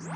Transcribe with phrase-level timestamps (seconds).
[0.00, 0.14] Hello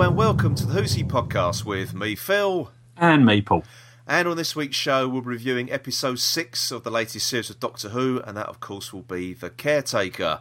[0.00, 2.72] and welcome to the Who's He podcast with me, Phil.
[2.96, 3.64] And Maple.
[4.06, 7.58] And on this week's show, we'll be reviewing episode six of the latest series of
[7.58, 10.40] Doctor Who, and that, of course, will be The Caretaker.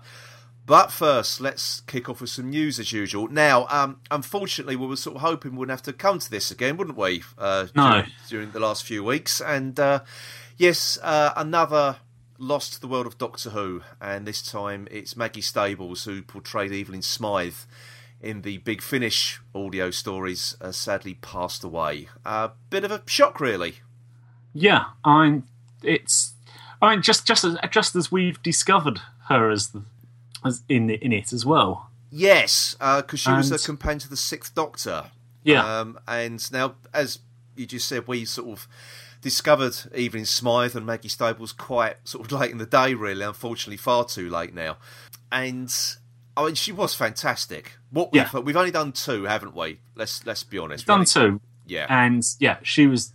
[0.66, 3.30] But first, let's kick off with some news as usual.
[3.30, 6.52] Now, um, unfortunately, we were sort of hoping we wouldn't have to come to this
[6.52, 7.24] again, wouldn't we?
[7.38, 7.92] Uh, No.
[7.92, 9.40] During, during the last few weeks.
[9.40, 10.02] And uh,
[10.58, 11.98] yes, uh, another
[12.38, 16.74] lost to the world of Doctor Who, and this time it's Maggie Stables who portrayed
[16.74, 17.56] Evelyn Smythe
[18.24, 22.08] in the Big Finish audio stories, uh, sadly passed away.
[22.26, 23.76] A bit of a shock, really.
[24.54, 25.30] Yeah, I.
[25.30, 25.44] Mean
[25.84, 26.34] it's.
[26.82, 29.84] I mean, just just as just as we've discovered her as the
[30.46, 31.90] as in the, in it as well.
[32.12, 35.06] Yes, because she was a companion to the Sixth Doctor.
[35.44, 37.20] Yeah, Um, and now, as
[37.56, 38.68] you just said, we sort of
[39.22, 43.26] discovered Evelyn Smythe and Maggie Stables quite sort of late in the day, really.
[43.26, 44.78] Unfortunately, far too late now.
[45.32, 45.74] And
[46.36, 47.74] I mean, she was fantastic.
[47.92, 48.40] What we've Yeah.
[48.40, 49.80] we've only done two, haven't we?
[49.96, 50.86] Let's let's be honest.
[50.88, 51.86] done two, Yeah.
[51.90, 53.14] and yeah, she was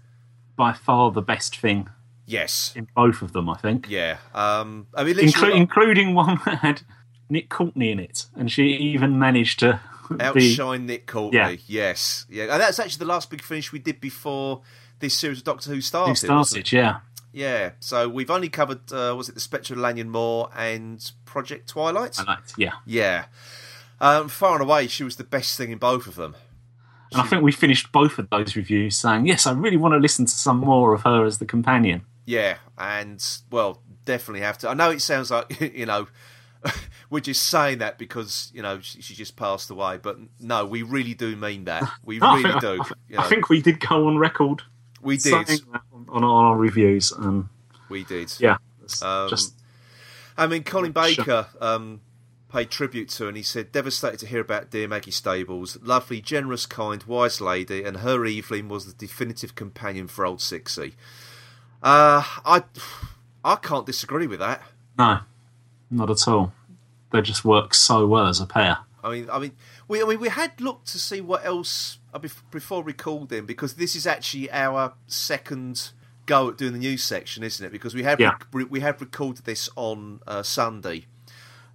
[0.56, 1.88] by far the best thing
[2.26, 2.72] yes.
[2.76, 3.48] in both of them.
[3.48, 4.18] I think, Yeah.
[4.34, 6.82] Um, I mean, Inclu- literally, including one that had
[7.28, 10.20] Nick Courtney in it, and she even managed to be.
[10.24, 11.38] outshine Nick Courtney.
[11.38, 11.56] Yeah.
[11.66, 12.26] Yes.
[12.30, 12.44] Yeah.
[12.44, 14.62] And that's actually the last big finish we did before
[15.00, 16.10] this series of Doctor Who started.
[16.10, 16.72] Who started?
[16.72, 17.00] Yeah,
[17.32, 17.72] Yeah.
[17.80, 22.18] So we've only covered uh, was it the Spectre of Lanyon Moor and Project Twilight?
[22.18, 22.54] I liked.
[22.56, 23.26] Yeah, Yeah.
[24.00, 26.36] Um, far and away, she was the best thing in both of them.
[27.12, 29.98] and I think we finished both of those reviews saying, "Yes, I really want to
[29.98, 34.68] listen to some more of her as the companion." Yeah, and well, definitely have to.
[34.68, 36.06] I know it sounds like you know
[37.10, 40.82] we're just saying that because you know she, she just passed away, but no, we
[40.82, 41.82] really do mean that.
[42.04, 42.80] We I really think- do.
[43.08, 44.62] You I know, think we did go on record
[45.00, 45.48] we did.
[46.10, 47.12] On, on our reviews.
[47.16, 47.50] Um,
[47.88, 48.32] We did.
[48.38, 48.58] yeah,
[49.02, 49.54] Um, just
[50.36, 52.00] I mean, Colin Baker um,
[52.50, 55.76] paid tribute to and he said, devastated to hear about dear Maggie Stables.
[55.82, 60.94] Lovely, generous, kind, wise lady, and her Evelyn was the definitive companion for old Sixie.
[61.82, 62.64] Uh, I,
[63.44, 64.62] I can't disagree with that.
[64.98, 65.20] no,
[65.90, 66.52] not at all.
[67.12, 68.78] They just work so well as a pair.
[69.02, 69.52] I mean, I mean,
[69.86, 73.74] we, I mean, we had looked to see what else uh, bef- before recording because
[73.74, 75.92] this is actually our second
[76.28, 77.72] go at doing the news section, isn't it?
[77.72, 78.36] Because we have Yeah.
[78.52, 81.06] re- we have recorded this on uh, Sunday.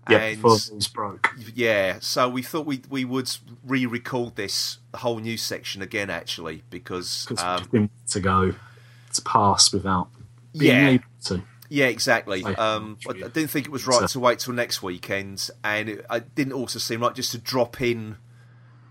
[0.09, 0.57] Yeah, and before
[0.93, 1.33] broke.
[1.55, 3.29] Yeah, so we thought we we would
[3.65, 8.53] re-record this the whole news section again, actually, because um, we didn't want to go
[9.13, 10.09] to pass without
[10.57, 10.89] being Yeah.
[10.89, 11.43] able to.
[11.69, 12.43] yeah, exactly.
[12.43, 16.05] I- Um, I didn't think it was right to wait till next weekend, and it,
[16.11, 18.17] it didn't also seem right just to drop in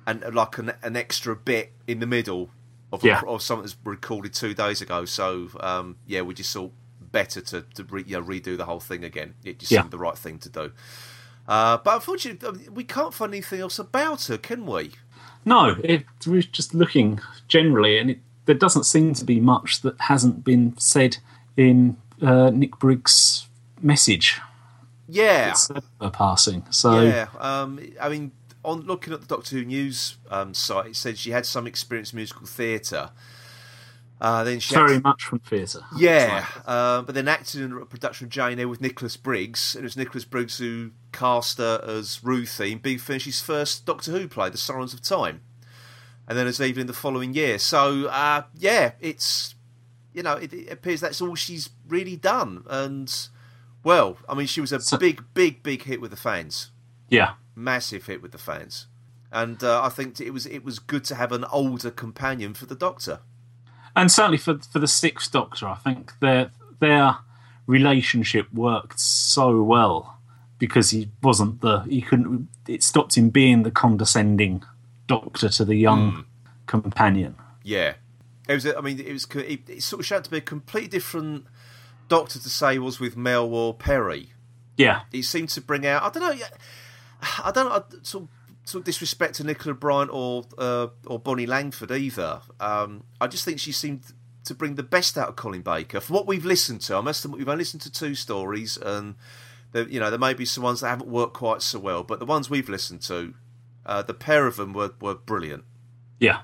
[0.06, 2.50] and like an, an extra bit in the middle
[2.92, 3.22] of, a- Yeah.
[3.26, 5.04] of something that's recorded two days ago.
[5.04, 8.80] So um, yeah, we just thought better to, to re, you know, redo the whole
[8.80, 9.34] thing again.
[9.44, 9.80] It just Yeah.
[9.82, 10.72] seemed the right thing to do.
[11.48, 14.92] Uh, but unfortunately, we can't find anything else about her, can we?
[15.44, 20.00] No, it, we're just looking generally, and it, there doesn't seem to be much that
[20.02, 21.16] hasn't been said
[21.56, 23.48] in uh, Nick Briggs'
[23.80, 24.40] message.
[25.08, 25.68] Yeah, It's
[26.00, 26.64] her passing.
[26.70, 28.30] So Yeah, um, I mean,
[28.64, 32.12] on looking at the Doctor Who news um, site, it said she had some experience
[32.12, 33.10] in musical theatre.
[34.20, 35.80] Uh, then she very much from theatre.
[35.96, 39.74] yeah, uh, but then acted in a production of Jane Eyre with Nicholas Briggs.
[39.74, 44.12] And it was Nicholas Briggs who cast her as Ruthley in Big Finish's first Doctor
[44.12, 45.40] Who play, The Sirens of Time,
[46.28, 47.58] and then as Evelyn the following year.
[47.58, 49.56] So uh, yeah, it's
[50.14, 52.62] you know it, it appears that's all she's really done.
[52.68, 53.12] And
[53.82, 56.70] well, I mean, she was a So- big, big, big hit with the fans
[57.08, 58.86] Yeah, massive hit with the fans,
[59.30, 62.66] and uh, I think it was it was good to have an older companion for
[62.66, 63.20] the Doctor.
[63.96, 67.16] and certainly for for the Sixth Doctor, I think their their
[67.66, 70.18] relationship worked so well
[70.58, 74.62] because he wasn't the he couldn't it stopped him being the condescending
[75.06, 76.24] Doctor to the young
[76.66, 77.34] companion.
[77.64, 77.94] Yeah,
[78.48, 78.66] it was.
[78.66, 79.26] I mean, it was.
[79.34, 81.46] It, it sort of showed to be a completely different
[82.08, 84.30] Doctor to say was with Mel or Peri.
[84.76, 86.02] Yeah, He seemed to bring out.
[86.02, 86.46] I don't know.
[87.44, 87.72] I don't know.
[87.76, 88.28] I Sort of,
[88.64, 92.40] sort of disrespect to Nicola Bryant or uh, or Bonnie Langford either.
[92.60, 94.02] Um, I just think she seemed
[94.44, 96.00] to bring the best out of Colin Baker.
[96.00, 99.14] From what we've listened to, I must admit we've only listened to two stories, and
[99.72, 102.18] there, you know there may be some ones that haven't worked quite so well, but
[102.18, 103.34] the ones we've listened to,
[103.86, 105.64] uh, the pair of them were, were brilliant.
[106.18, 106.40] yeah,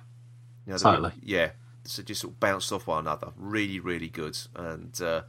[0.67, 1.09] You know, they Totally.
[1.11, 1.51] were- yeah.
[1.85, 3.33] So just sort of bounced off one another.
[3.37, 4.37] Really, really good.
[4.55, 5.23] And uh,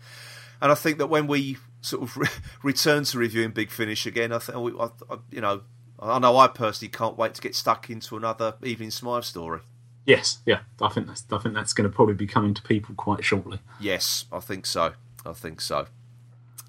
[0.62, 2.28] and I think that when we sort of re-
[2.64, 4.32] return to reviewing Big Finish again.
[4.32, 5.62] I think, I, I, you know,
[6.00, 9.62] I know I personally can't wait to get stuck into another Evelyn Smythe story.
[10.06, 12.96] Yes, yeah, I think that's I think that's going to probably be coming to people
[12.96, 13.60] quite shortly.
[13.80, 14.94] Yes, I think so.
[15.26, 15.88] I think so.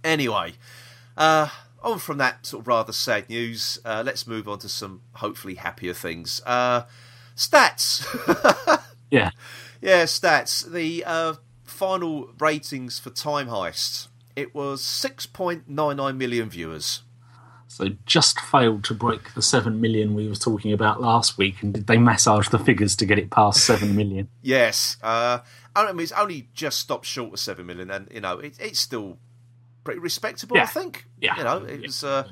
[0.04, 0.54] Anyway,
[1.16, 1.48] uh,
[1.82, 5.54] on from that sort of rather sad news, uh, let's move on to some hopefully
[5.54, 6.42] happier things.
[6.44, 6.82] Uh,
[7.36, 8.04] stats.
[9.10, 9.30] Yeah,
[9.80, 10.70] yeah, stats.
[10.70, 11.34] The uh,
[11.64, 14.08] final ratings for Time Heist.
[14.36, 17.02] It was 6.99 million viewers.
[17.68, 21.74] so just failed to break the seven million we were talking about last week, and
[21.74, 24.28] did they massage the figures to get it past seven million?
[24.42, 24.96] Yes.
[25.02, 25.38] Uh,
[25.76, 28.80] I mean, it's only just stopped short of 7 million, and, you know, it, it's
[28.80, 29.18] still
[29.84, 31.06] pretty respectable, I think.
[31.20, 31.36] Yeah.
[31.36, 32.02] You know, it was.
[32.02, 32.28] Uh,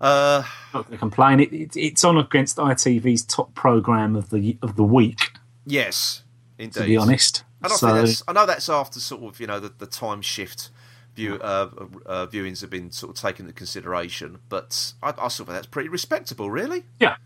[0.00, 0.42] uh,
[0.72, 1.40] Not going to complain.
[1.40, 5.30] It, it, it's on against ITV's top program of the of the week,
[5.64, 6.24] yes,
[6.58, 6.80] indeed.
[6.80, 7.44] to be honest.
[7.62, 9.86] And I, so think that's, I know that's after sort of you know the, the
[9.86, 10.70] time shift
[11.14, 11.68] view uh,
[12.06, 15.48] uh, viewings have been sort of taken into consideration, but I, I sort of think
[15.48, 16.84] that's pretty respectable, really.
[17.00, 17.16] yeah,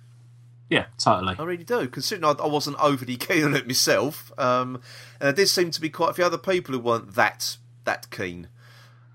[0.70, 1.34] yeah, totally.
[1.38, 4.76] I really do, considering I, I wasn't overly keen on it myself, um,
[5.20, 8.10] and there did seem to be quite a few other people who weren't that that
[8.10, 8.48] keen,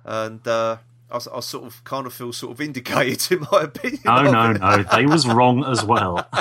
[0.04, 0.78] and uh,
[1.12, 4.02] I, I sort of kind of feel sort of vindicated in my opinion.
[4.06, 4.60] No, no, it.
[4.60, 4.84] no.
[4.84, 6.28] They was wrong as well.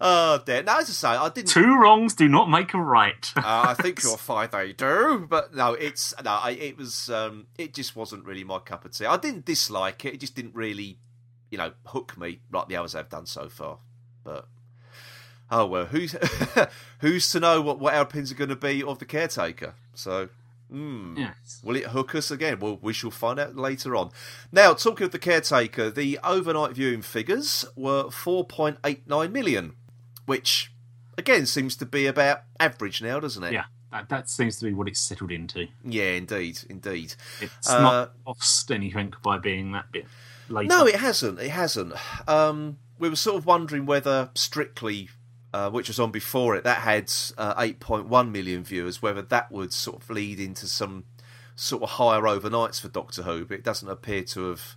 [0.00, 0.62] Oh, dear.
[0.62, 1.48] Now, as I say, I didn't.
[1.48, 3.32] two wrongs do not make a right.
[3.36, 6.32] Uh, I think you'll find they do, but no, it's no.
[6.32, 7.08] I, it was.
[7.08, 9.06] Um, it just wasn't really my cup of tea.
[9.06, 10.14] I didn't dislike it.
[10.14, 10.98] It just didn't really,
[11.50, 13.78] you know, hook me like the others have done so far.
[14.24, 14.48] But
[15.50, 16.16] oh well, who's
[17.00, 19.74] who's to know what what our pins are going to be of the caretaker?
[19.94, 20.28] So.
[20.68, 21.14] hmm.
[21.16, 21.60] yes.
[21.62, 22.58] Will it hook us again?
[22.58, 24.10] Well, we shall find out later on.
[24.50, 29.74] Now, talking of the caretaker, the overnight viewing figures were 4.89 million,
[30.26, 30.70] which
[31.18, 33.52] again seems to be about average now, doesn't it?
[33.52, 35.66] Yeah, that, that seems to be what it's settled into.
[35.84, 37.14] Yeah, indeed, indeed.
[37.40, 40.06] It's Uh, not lost anything by being that bit
[40.48, 40.68] later.
[40.68, 41.38] No, it hasn't.
[41.40, 41.94] It hasn't.
[42.28, 45.08] Um, we were sort of wondering whether Strictly,
[45.54, 49.72] uh, which was on before it, that had uh, 8.1 million viewers, whether that would
[49.72, 51.04] sort of lead into some
[51.54, 54.76] sort of higher overnights for Doctor Who, but it doesn't appear to have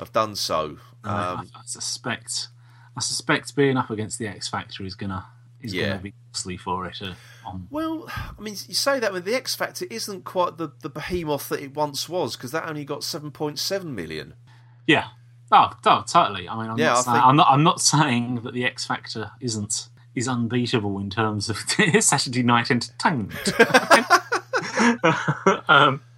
[0.00, 0.78] have done so.
[1.04, 2.48] Uh, I, Um, I suspect,
[2.96, 5.26] I suspect being up against the X Factor is gonna
[5.60, 5.88] is Yeah.
[5.90, 7.00] gonna be costly for it.
[7.02, 7.14] Uh,
[7.44, 10.90] on, Well, I mean, you say that, but the X Factor isn't quite the, the
[10.90, 14.34] behemoth that it once was, because that only got 7.7 million.
[14.86, 15.08] yeah.
[15.52, 16.48] Oh, oh, totally.
[16.48, 17.46] I mean, I'm, Yeah, I not saying, think- I'm not.
[17.50, 21.58] I'm not saying that the X Factor isn't is unbeatable in terms of
[22.00, 23.52] Saturday night entertainment.
[25.68, 26.00] um,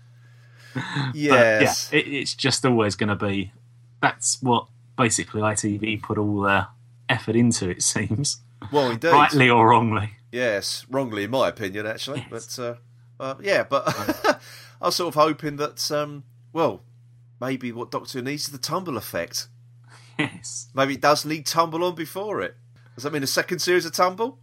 [0.75, 1.91] But, Yes.
[1.93, 3.53] yeah, it, it's just always going to be.
[4.03, 6.69] That's what basically ITV put all their
[7.09, 7.69] effort into.
[7.69, 8.39] It seems,
[8.73, 9.11] Well, indeed.
[9.13, 10.11] rightly or wrongly.
[10.33, 12.27] Yes, wrongly in my opinion, actually.
[12.31, 12.57] Yes.
[12.57, 13.85] But uh, uh, yeah, but
[14.81, 16.83] I was sort of hoping that, um, well,
[17.41, 19.49] maybe what Doctor needs is the tumble effect.
[20.19, 22.57] Yes, Maybe it does need tumble on before it.
[22.95, 24.39] Does that mean a second series of tumble?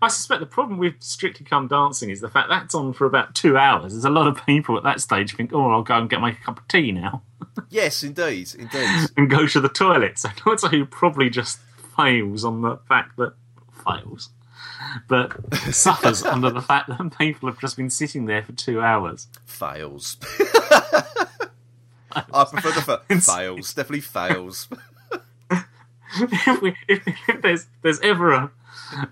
[0.00, 3.34] I suspect the problem with Strictly Come Dancing is the fact that's on for about
[3.34, 3.92] two hours.
[3.92, 6.32] There's a lot of people at that stage think, "Oh, I'll go and get my
[6.32, 7.22] cup of tea now
[7.70, 9.10] Yes, indeed, indeed.
[9.16, 11.58] and go to the toilet." So Doctor Who probably just
[11.96, 13.34] fails on the fact that
[13.84, 14.30] fails,
[15.08, 19.26] but suffers under the fact that people have just been sitting there for two hours.
[19.44, 20.16] fails.
[22.14, 23.74] I prefer the fa- fails.
[23.74, 24.68] Definitely fails.
[25.50, 28.50] if, we, if, if there's there's ever a,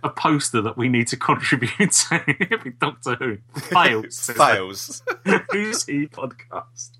[0.02, 5.02] a poster that we need to contribute to every Doctor Who fails fails.
[5.50, 6.90] Who's He podcast.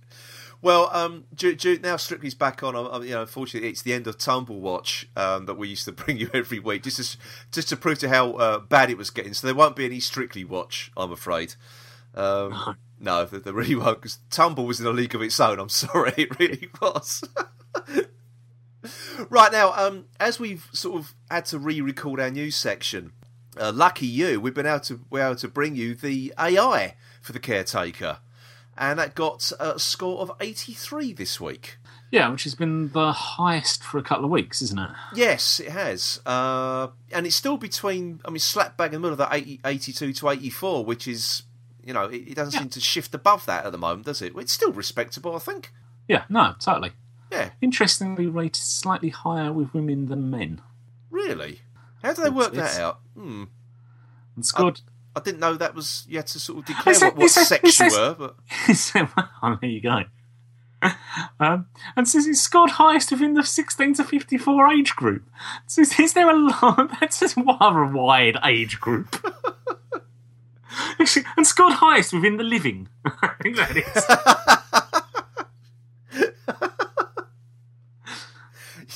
[0.62, 2.76] Well, um, due, due, now Strictly's back on.
[2.76, 5.92] Um, you know, unfortunately, it's the end of Tumble Watch um, that we used to
[5.92, 7.18] bring you every week, just to,
[7.50, 9.32] just to prove to how uh, bad it was getting.
[9.32, 11.54] So there won't be any Strictly Watch, I'm afraid.
[12.14, 15.58] Um, no, there, there really won't, because Tumble was in a league of its own.
[15.58, 17.22] I'm sorry, it really was.
[19.28, 23.12] Right now, um, as we've sort of had to re-record our news section,
[23.58, 27.32] uh, lucky you, we've been able to we're able to bring you the AI for
[27.32, 28.18] the caretaker,
[28.78, 31.76] and that got a score of 83 this week.
[32.12, 34.90] Yeah, which has been the highest for a couple of weeks, isn't it?
[35.14, 38.20] Yes, it has, uh, and it's still between.
[38.24, 41.42] I mean, slap bang in the middle of that 80, 82 to 84, which is.
[41.82, 42.60] You know, it, it doesn't Yeah.
[42.60, 44.34] seem to shift above that at the moment, does it?
[44.36, 45.72] It's still respectable, I think.
[46.08, 46.92] Yeah, no, totally.
[47.30, 50.60] Yeah, Interestingly rated slightly higher with women than men.
[51.10, 51.60] really.
[52.02, 53.00] How do they work It's- that out?
[53.14, 53.44] Hmm.
[54.36, 54.80] And scored.
[55.14, 57.30] I didn't know that was you had to sort of declare said- what, what it
[57.30, 58.36] says- sex it you were, but
[59.42, 60.02] well, there you go.
[61.38, 65.28] Um, and says he scored highest within the 16 to 54 age group.
[65.66, 66.90] So is, there a lot?
[67.00, 69.14] That's a rather wide age group.
[71.36, 72.88] and scored highest within the living.
[73.04, 74.04] I think that is.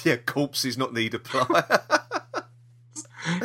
[0.10, 1.46] yeah, corpses not need apply.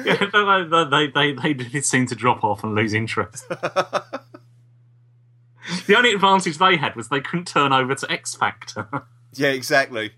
[0.04, 3.48] yeah, they, they, they, they did seem to drop off and lose interest.
[3.50, 4.26] the
[5.96, 8.88] only advantage they had was they couldn't turn over to X Factor.
[9.34, 10.12] yeah, exactly.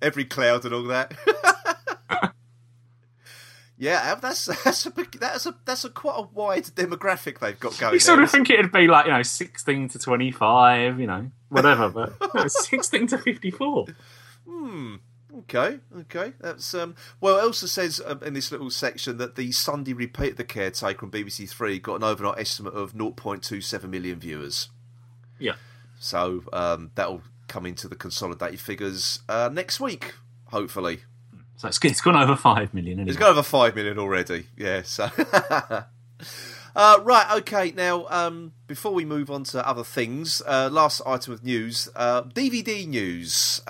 [0.00, 1.12] Every cloud and all that.
[3.78, 7.92] Yeah, that's that's a that's a that's a quite a wide demographic they've got going.
[7.92, 11.30] You sort of think it'd be like you know sixteen to twenty five, you know,
[11.50, 13.86] whatever, but no, sixteen to fifty four.
[14.48, 14.96] Hmm.
[15.38, 16.32] Okay, okay.
[16.40, 16.94] That's um.
[17.20, 21.04] Well, Elsa says um, in this little section that the Sunday repeat of the Caretaker
[21.04, 24.70] on BBC Three got an overnight estimate of 0.27 million viewers.
[25.38, 25.54] Yeah.
[25.98, 30.14] So um, that'll come into the consolidated figures uh, next week,
[30.46, 31.00] hopefully.
[31.56, 33.00] So it's, it's gone over five million.
[33.00, 33.10] Anyway.
[33.10, 34.46] It's gone over five million already.
[34.56, 34.82] Yeah.
[34.82, 35.10] So.
[36.76, 37.36] uh, right.
[37.38, 37.72] Okay.
[37.72, 42.22] Now, um, before we move on to other things, uh, last item of news: uh,
[42.22, 43.60] DVD news.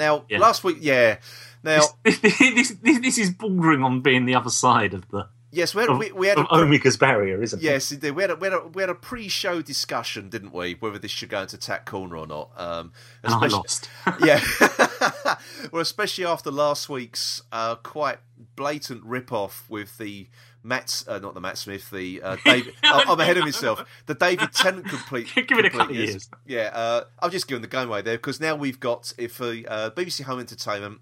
[0.00, 0.38] Now, yeah.
[0.38, 1.18] last week, yeah.
[1.62, 5.74] Now, this, this, this, this is bordering on being the other side of the Yes,
[5.74, 8.02] we had, of, we, we had a, Omega's barrier, isn't yes, it?
[8.02, 10.98] Yes, we had a, we had a, we had a pre-show discussion, didn't we, whether
[10.98, 12.50] this should go into Tat Corner or not?
[12.56, 12.92] Um,
[13.24, 13.90] and I lost.
[14.24, 14.40] yeah,
[15.72, 18.18] well, especially after last week's uh, quite
[18.54, 20.28] blatant rip-off with the
[20.62, 22.74] Matt, uh, not the Matt Smith, the uh, David.
[22.82, 23.84] I'm ahead of myself.
[24.06, 25.28] The David Tennant complete.
[25.34, 26.28] Give it a couple of years.
[26.46, 29.90] Yeah, uh, I'm just giving the going away there because now we've got if uh,
[29.90, 31.00] BBC Home Entertainment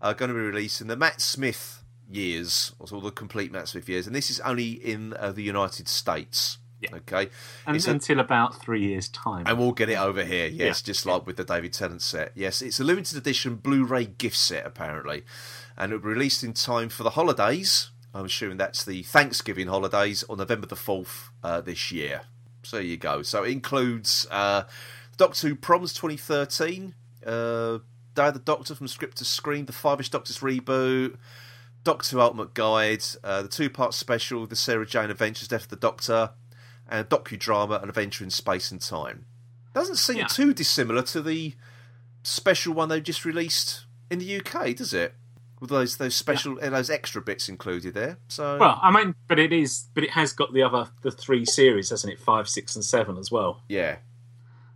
[0.00, 4.06] are going to be releasing the Matt Smith years, or the complete Matt Smith years,
[4.06, 6.58] and this is only in uh, the United States.
[6.80, 6.96] Yeah.
[6.96, 7.30] Okay.
[7.64, 9.44] And it's until about three years' time.
[9.46, 10.86] And we'll get it over here, yes, yeah.
[10.86, 12.32] just like with the David Tennant set.
[12.34, 15.22] Yes, it's a limited edition Blu ray gift set, apparently.
[15.76, 17.91] And it'll be released in time for the holidays.
[18.14, 22.22] I'm assuming that's the Thanksgiving holidays on November the 4th uh, this year.
[22.62, 23.22] So there you go.
[23.22, 24.64] So it includes uh,
[25.16, 26.94] Doctor Who Proms 2013,
[27.26, 27.78] uh,
[28.14, 31.16] Day of the Doctor from Script to Screen, the Five-ish Doctors reboot,
[31.84, 35.76] Doctor Ultimate Guide, uh, the two part special, The Sarah Jane Adventures, Death of the
[35.76, 36.30] Doctor,
[36.88, 39.24] and a docudrama, An Adventure in Space and Time.
[39.74, 40.26] Doesn't seem yeah.
[40.26, 41.54] too dissimilar to the
[42.22, 45.14] special one they just released in the UK, does it?
[45.62, 46.70] With those those special yeah.
[46.70, 48.18] those extra bits included there.
[48.26, 51.44] So well, I mean, but it is, but it has got the other the three
[51.44, 52.18] series, hasn't it?
[52.18, 53.62] Five, six, and seven as well.
[53.68, 53.98] Yeah.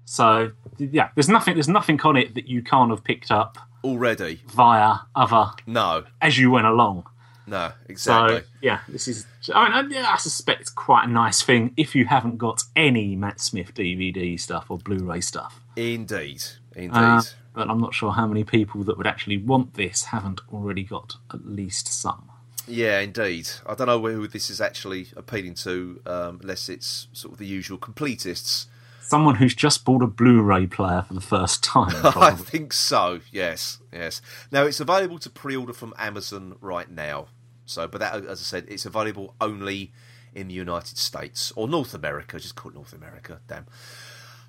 [0.05, 4.43] So yeah, there's nothing there's nothing on it that you can't have picked up already
[4.47, 7.05] via other no as you went along.
[7.49, 8.38] No, exactly.
[8.38, 9.26] So, yeah, this is.
[9.52, 13.16] I mean, I, I suspect it's quite a nice thing if you haven't got any
[13.16, 15.61] Matt Smith DVD stuff or Blu-ray stuff.
[15.75, 16.45] Indeed,
[16.76, 16.93] indeed.
[16.93, 17.23] Uh,
[17.56, 21.16] but I'm not sure how many people that would actually want this haven't already got
[21.34, 22.30] at least some.
[22.68, 23.48] Yeah, indeed.
[23.66, 27.46] I don't know who this is actually appealing to, um, unless it's sort of the
[27.46, 28.66] usual completists
[29.06, 31.94] Someone who's just bought a Blu-ray player for the first time.
[32.16, 33.20] I think so.
[33.30, 34.20] Yes, yes.
[34.50, 37.28] Now it's available to pre-order from Amazon right now.
[37.66, 39.92] So, but that, as I said, it's available only
[40.34, 42.40] in the United States or North America.
[42.40, 43.38] Just call it North America.
[43.46, 43.66] Damn.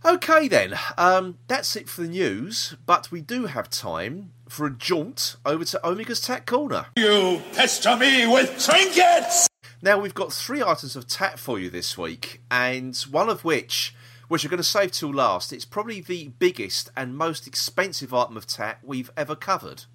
[0.06, 0.76] Okay, then.
[0.98, 2.76] Um, that's it for the news.
[2.86, 6.88] But we do have time for a jaunt over to Omega's Tat Corner.
[6.96, 9.48] You pester me with trinkets!
[9.82, 13.94] Now, we've got three items of tat for you this week, and one of which
[14.28, 15.54] which we're going to save till last.
[15.54, 19.86] It's probably the biggest and most expensive item of tat we've ever covered.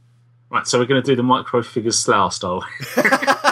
[0.51, 2.65] Right, so we're going to do the micro figures Slough style.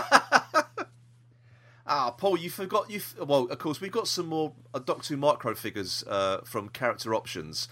[1.90, 3.00] ah, Paul, you forgot you.
[3.18, 7.14] Well, of course, we've got some more uh, Doctor Who micro figures uh, from Character
[7.14, 7.68] Options,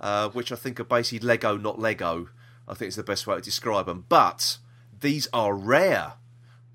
[0.00, 2.28] uh, which I think are basically Lego, not Lego.
[2.68, 4.04] I think it's the best way to describe them.
[4.08, 4.58] But
[5.00, 6.14] these are rare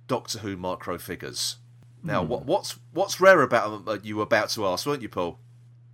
[0.08, 1.58] Doctor Who micro figures.
[2.02, 2.28] Now, mm.
[2.28, 3.88] what, what's what's rare about them?
[3.88, 5.40] Uh, you were about to ask, weren't you, Paul?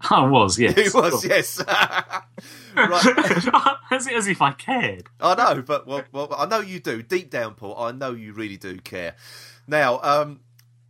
[0.09, 0.75] I was, yes.
[0.93, 1.63] He was, yes.
[2.75, 3.75] right.
[3.91, 5.07] as, as if I cared.
[5.19, 7.01] I know, but well, well, I know you do.
[7.01, 9.15] Deep down, Paul, I know you really do care.
[9.67, 10.39] Now, um,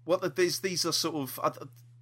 [0.06, 1.40] what the, these these are sort of.
[1.42, 1.52] Uh,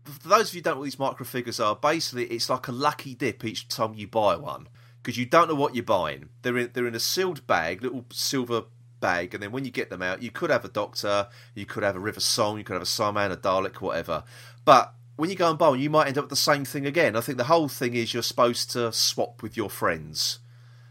[0.06, 2.68] for those of you who don't know what these micro figures are, basically it's like
[2.68, 4.68] a lucky dip each time you buy one
[5.02, 6.30] because you don't know what you're buying.
[6.42, 8.64] They're in they're in a sealed bag, little silver
[9.00, 11.84] bag, and then when you get them out, you could have a Doctor, you could
[11.84, 14.24] have a River Song, you could have a Starman, a Dalek, whatever.
[14.66, 17.16] But when you go and bowl, you might end up with the same thing again.
[17.16, 20.40] I think the whole thing is you're supposed to swap with your friends.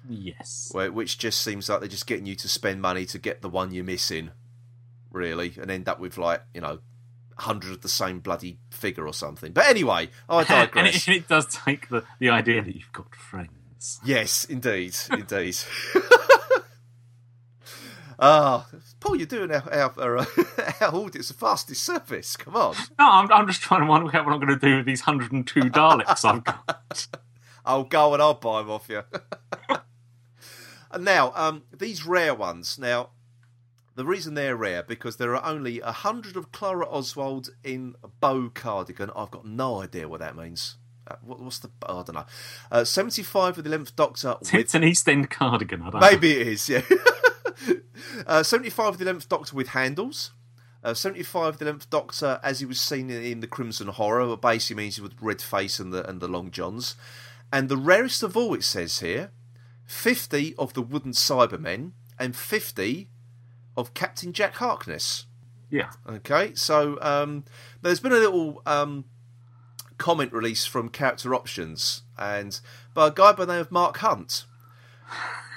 [0.09, 0.71] Yes.
[0.75, 3.73] Which just seems like they're just getting you to spend money to get the one
[3.73, 4.31] you're missing,
[5.11, 6.79] really, and end up with like you know,
[7.39, 9.53] hundred of the same bloody figure or something.
[9.53, 11.07] But anyway, I digress.
[11.07, 14.01] and it, it, does take the the idea that you've got friends.
[14.05, 15.57] Yes, indeed, indeed.
[18.21, 18.67] Ah,
[18.99, 20.27] Paul, you're doing our our, our,
[20.81, 22.37] our audience a vast disservice.
[22.37, 22.75] Come on.
[22.99, 25.61] No, I'm, I'm just trying to wonder what I'm going to do with these 102
[25.71, 27.07] Daleks I've got.
[27.65, 29.05] I'll go and I'll buy them off you.
[30.91, 32.77] and now, um, these rare ones.
[32.77, 33.11] Now,
[33.99, 38.07] the reason they're rare because there are only a hundred of Clara Oswald in a
[38.07, 39.11] bow cardigan.
[39.17, 40.77] I've got no idea what that means.
[41.05, 41.69] Uh, what, what's the?
[41.83, 42.27] Oh, I don't know.
[42.71, 44.37] Uh, Seventy-five with the Eleventh Doctor.
[44.39, 45.83] With, It's an East End cardigan.
[45.83, 46.11] I don't know.
[46.11, 46.69] maybe it is.
[46.69, 46.83] Yeah.
[48.27, 50.31] uh, Seventy-five with the Eleventh Doctor with handles.
[50.85, 54.27] Uh, 75 with the Eleventh Doctor as he was seen in, in the Crimson Horror,
[54.29, 56.95] but basically means with red face and the and the long johns.
[57.53, 59.33] And the rarest of all, it says here,
[59.87, 63.09] 50 of the Wooden Cybermen and 50
[63.79, 65.25] of Captain Jack Harkness.
[65.71, 65.91] Yeah.
[66.07, 67.45] Okay, so um,
[67.83, 69.05] there's been a little um,
[69.99, 72.59] comment release from Character Options and
[72.95, 74.45] by a guy by the name of Mark Hunt.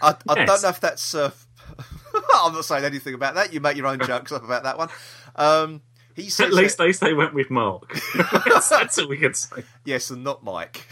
[0.02, 0.48] I, I Yes.
[0.48, 1.16] don't know if that's.
[1.16, 1.32] Uh,
[2.36, 3.54] I'm not saying anything about that.
[3.54, 4.90] You make your own jokes up about that one.
[5.36, 5.82] Um,
[6.16, 7.98] he says At least, that- at least they went with Mark.
[8.46, 9.64] that's, that's all we can say.
[9.86, 10.86] yes, and not Mike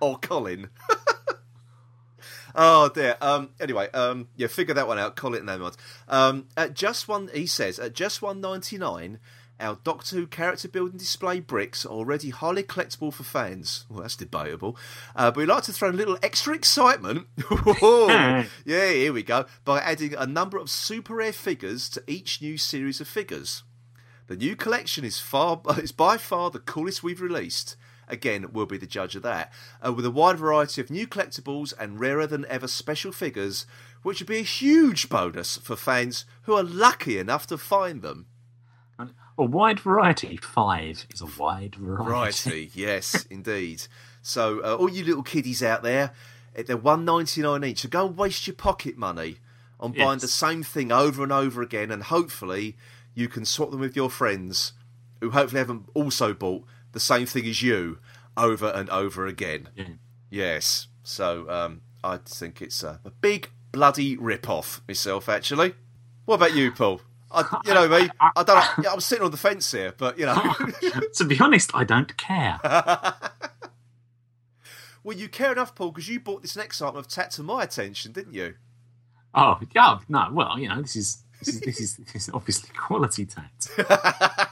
[0.00, 0.68] or Colin.
[2.56, 3.16] Oh dear.
[3.20, 5.14] Um, anyway, um, yeah, figure that one out.
[5.14, 5.76] Call it name odds.
[6.08, 9.18] Um, at just one, he says, at just one ninety nine,
[9.60, 13.84] our Doctor Who character building display bricks are already highly collectible for fans.
[13.88, 14.76] Well, that's debatable.
[15.14, 17.26] Uh, but we like to throw in a little extra excitement.
[17.50, 19.44] yeah, here we go.
[19.64, 23.62] By adding a number of super rare figures to each new series of figures.
[24.28, 27.76] The new collection is far is by far the coolest we've released.
[28.08, 29.52] Again, we'll be the judge of that.
[29.84, 33.66] Uh, with a wide variety of new collectibles and rarer than ever special figures,
[34.02, 38.26] which would be a huge bonus for fans who are lucky enough to find them.
[39.38, 40.38] A wide variety.
[40.38, 42.04] Five is a wide variety.
[42.50, 43.82] Variety, yes, indeed.
[44.22, 46.12] So, uh, all you little kiddies out there,
[46.54, 47.80] eh, they're one ninety nine each.
[47.82, 49.36] So go and waste your pocket money
[49.78, 50.22] on buying Yes.
[50.22, 52.78] the same thing over and over again, and hopefully
[53.14, 54.72] you can swap them with your friends
[55.20, 56.64] who hopefully haven't also bought
[56.96, 57.98] the same thing as you
[58.38, 59.68] over and over again.
[59.76, 59.84] Yeah.
[60.30, 60.88] Yes.
[61.02, 65.28] So um, I think it's a, a big bloody rip off myself.
[65.28, 65.74] Actually,
[66.24, 67.02] what about you, Paul?
[67.30, 68.08] I, you know me.
[68.20, 68.64] I don't.
[68.82, 70.54] yeah, I'm sitting on the fence here, but you know.
[71.14, 72.58] to be honest, I don't care.
[75.04, 77.62] Well, you care enough, Paul, because you brought this next item of tat to my
[77.62, 78.54] attention, didn't you?
[79.32, 80.30] Oh, yeah, no.
[80.32, 84.45] Well, you know, this is this is this is, this is obviously quality tat.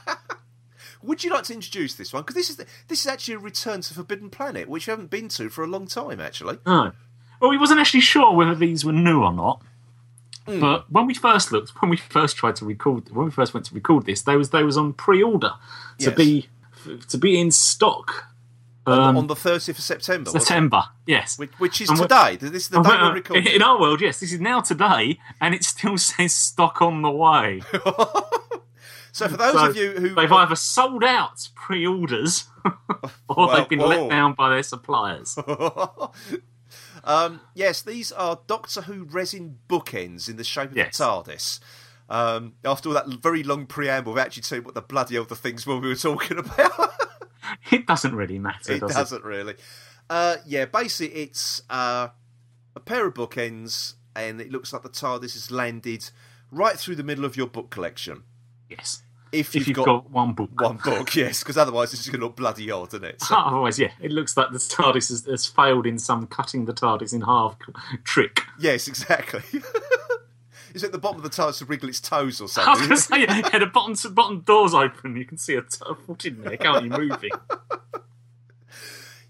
[1.05, 2.23] Would you like to introduce this one?
[2.23, 5.09] Because this is the, this is actually a return to Forbidden Planet, which you haven't
[5.09, 6.57] been to for a long time, actually.
[6.65, 6.91] No.
[7.39, 9.61] Well, we wasn't actually sure whether these were new or not.
[10.47, 10.59] Hmm.
[10.59, 13.65] But when we first looked, when we first tried to record, when we first went
[13.67, 15.51] to record this, they was they was on pre-order
[15.99, 16.15] to Yes.
[16.15, 16.49] be
[17.09, 18.25] to be in stock.
[18.87, 20.45] Um, on the 30th of September, wasn't it?
[20.45, 21.39] September, yes.
[21.39, 22.35] Which, which is And today.
[22.35, 23.47] This is the day Uh, we're recording.
[23.47, 27.09] in our world, yes, this is now today, and it still says stock on the
[27.09, 27.63] way.
[29.15, 32.47] So for those So of you who they've either sold out pre-orders
[33.29, 33.87] or Well, they've been whoa.
[33.87, 35.37] let down by their suppliers.
[37.05, 40.97] um, yes, these are Doctor Who resin bookends in the shape of Yes.
[40.97, 41.61] the TARDIS.
[42.09, 45.65] Um, after all that very long preamble, we've actually seen what the bloody the things
[45.65, 46.91] were we were talking about.
[47.71, 49.55] it doesn't really matter, it does doesn't really.
[50.09, 52.09] Uh, yeah, basically, it's uh,
[52.75, 56.09] a pair of bookends, and it looks like the TARDIS has landed
[56.51, 58.23] right through the middle of your book collection.
[58.69, 59.03] Yes.
[59.39, 60.49] If If you've, you've got, one book.
[60.59, 63.21] one book, yes, because otherwise it's just going to look bloody odd, isn't it?
[63.23, 66.73] So- Otherwise, yeah, it looks like the TARDIS has, has failed in some cutting the
[66.73, 67.57] TARDIS in half
[68.03, 68.41] trick.
[68.59, 69.41] yes, exactly.
[70.73, 72.67] Is it the bottom of the TARDIS to wriggle its toes or something?
[72.67, 75.15] I was going to say, yeah, the bottom, bottom door's open.
[75.15, 76.89] You can see a, t- a foot in there, can't you?
[76.89, 77.31] Moving.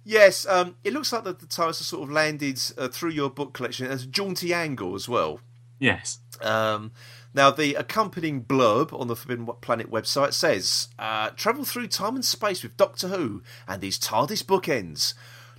[0.03, 3.29] Yes, um, it looks like the, the TARDIS has sort of landed uh, through your
[3.29, 5.39] book collection as a jaunty angle as well.
[5.79, 6.19] Yes.
[6.41, 6.91] Um,
[7.35, 12.23] now, the accompanying blurb on the Forbidden Planet website says uh, Travel through time and
[12.23, 15.15] space with Doctor Who and these TARDIS bookends.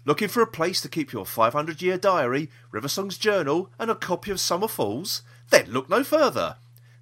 [0.06, 3.94] Looking for a place to keep your 500 year diary, River Song's journal, and a
[3.94, 5.20] copy of Summer Falls?
[5.50, 6.56] Then look no further.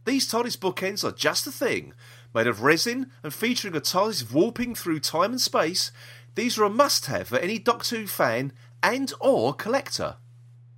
[0.06, 1.94] These TARDIS bookends are just the thing.
[2.34, 5.92] Made of resin and featuring a TARDIS warping through time and space,
[6.34, 10.16] these are a must have for any Doctor Who fan and or collector.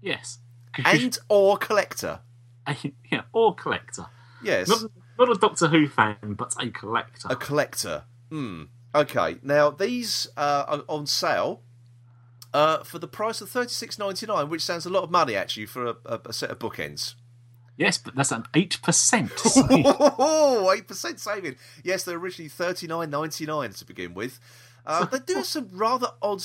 [0.02, 0.38] Yes.
[0.85, 2.20] And or collector.
[3.12, 4.07] yeah, or collector.
[4.42, 4.68] Yes.
[4.68, 7.29] Not, not a Doctor Who fan, but a collector.
[7.31, 8.05] A collector.
[8.31, 8.64] Hmm.
[8.94, 9.37] Okay.
[9.42, 11.62] Now these uh, are on sale
[12.52, 15.35] uh, for the price of thirty six ninety nine, which sounds a lot of money
[15.37, 17.14] actually for a, a, a set of bookends.
[17.79, 19.31] Yes, but that's an 8%.
[20.18, 21.57] Oh, eight percent saving.
[21.85, 24.40] Yes, they're originally thirty nine ninety nine to begin with.
[24.87, 26.42] Uh, they do have some rather odd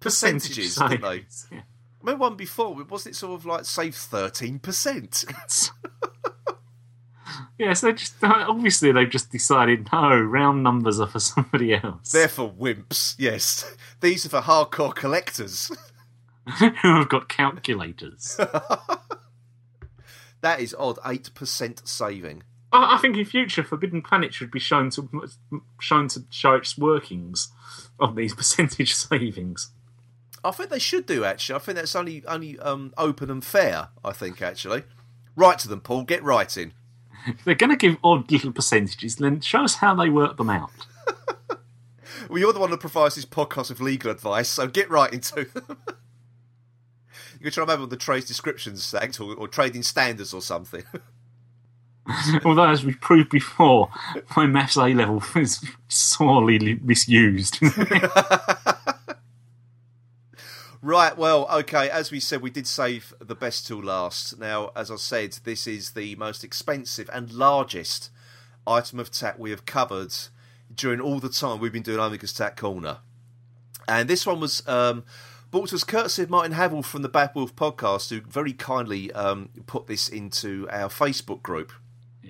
[0.00, 1.26] percentages, don't they?
[1.52, 1.60] yeah.
[2.00, 2.74] Remember one before?
[2.74, 5.24] Wasn't it sort of like save thirteen percent?
[7.58, 12.12] yes, they just uh, obviously they've just decided no round numbers are for somebody else
[12.12, 13.14] They're for wimps.
[13.18, 15.70] Yes, these are for hardcore collectors.
[16.58, 18.40] who have got calculators.
[20.40, 20.98] That is odd.
[21.04, 22.42] Eight percent saving.
[22.72, 25.08] I, I think in future Forbidden Planet should be shown to
[25.80, 27.52] shown to show its workings
[27.98, 29.70] of these percentage savings.
[30.44, 31.56] I think they should do actually.
[31.56, 33.88] I think that's only only um, open and fair.
[34.04, 34.84] I think actually.
[35.36, 36.04] Write to them, Paul.
[36.04, 36.72] Get writing.
[37.26, 40.50] If they're going to give odd little percentages, then show us how they work them
[40.50, 40.70] out.
[42.28, 45.34] Well, you're the one that provides this podcast with legal advice, so get writing to
[45.54, 45.78] them.
[47.34, 50.84] you can try and remember the Trade Descriptions Act or, or Trading Standards or something.
[52.44, 53.90] Although, as we've proved before,
[54.36, 57.58] my maths A level is sorely misused.
[60.82, 64.38] Right, well, okay, as we said, we did save the best till last.
[64.38, 68.10] Now, as I said, this is the most expensive and largest
[68.66, 70.14] item of tack we have covered
[70.74, 72.98] during all the time we've been doing Omega's Tat Corner.
[73.86, 75.04] And this one was um,
[75.50, 79.12] brought to us courtesy of Martin Havel from the Bad Wolf podcast, who very kindly
[79.12, 81.72] um, put this into our Facebook group.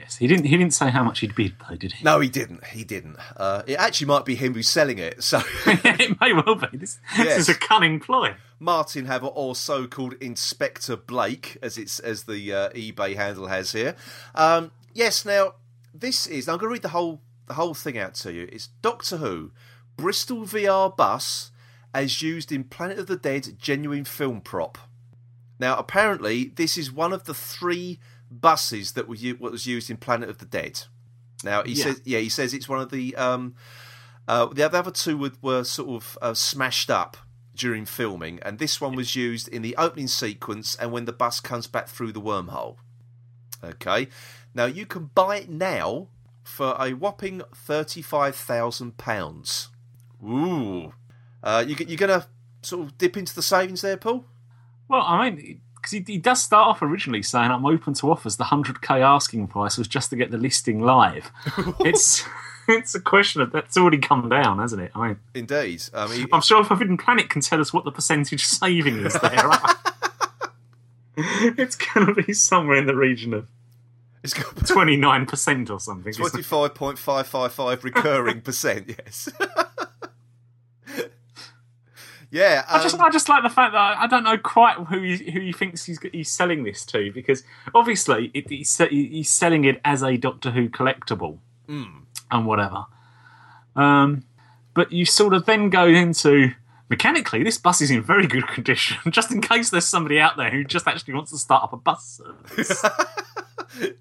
[0.00, 0.46] Yes, he didn't.
[0.46, 2.04] He didn't say how much he'd bid, though, did he?
[2.04, 2.64] No, he didn't.
[2.68, 3.16] He didn't.
[3.36, 5.22] Uh, it actually might be him who's selling it.
[5.22, 6.76] So it may well be.
[6.78, 7.26] This, Yes.
[7.26, 8.34] this is a cunning ploy.
[8.58, 13.94] Martin Haver, or so-called Inspector Blake, as it's as the uh, eBay handle has here.
[14.34, 15.54] Um, yes, now
[15.94, 16.48] this is.
[16.48, 18.48] I'm going to read the whole the whole thing out to you.
[18.52, 19.50] It's Doctor Who,
[19.96, 21.50] Bristol VR bus
[21.92, 24.78] as used in Planet of the Dead genuine film prop.
[25.58, 27.98] Now, apparently, this is one of the three
[28.31, 30.83] buses that were what was used in Planet of the Dead.
[31.43, 31.85] Now, he Yeah.
[31.85, 33.16] says, yeah, he says it's one of the.
[33.16, 33.55] Um,
[34.29, 37.16] uh, the other two were, were sort of uh, smashed up
[37.55, 41.40] during filming, and this one was used in the opening sequence and when the bus
[41.40, 42.77] comes back through the wormhole.
[43.62, 44.09] Okay,
[44.55, 46.09] now you can buy it now
[46.45, 49.69] for a whopping thirty-five thousand pounds.
[50.23, 50.93] Ooh,
[51.43, 52.27] uh, you, you're going to
[52.62, 54.25] sort of dip into the savings there, Paul?
[54.88, 58.37] Well, I mean, because he, he does start off originally saying, "I'm open to offers."
[58.37, 61.31] The hundred k asking price was just to get the listing live.
[61.81, 62.25] it's
[62.69, 64.93] it's a question of that's already come down, hasn't it?
[64.95, 65.83] I mean, Indeed.
[65.95, 69.14] I mean, I'm sure if Forbidden Planet can tell us what the percentage saving is
[69.14, 69.51] there.
[71.16, 73.47] it's going to be somewhere in the region of
[74.23, 76.11] it's got 29% or something.
[76.11, 78.88] isn't twenty-five point five five five recurring percent.
[78.88, 79.31] Yes.
[82.31, 82.64] yeah.
[82.69, 85.31] I just, um, I just like the fact that I don't know quite who he,
[85.31, 87.43] who he thinks he's he's selling this to because
[87.75, 91.38] obviously it, he's, he's selling it as a Doctor Who collectible
[92.31, 92.87] and whatever.
[93.77, 94.25] Um,
[94.75, 96.53] but you sort of then go into
[96.88, 100.51] mechanically this bus is in very good condition, just in case there's somebody out there
[100.51, 102.21] who just actually wants to start up a bus
[102.57, 102.83] service.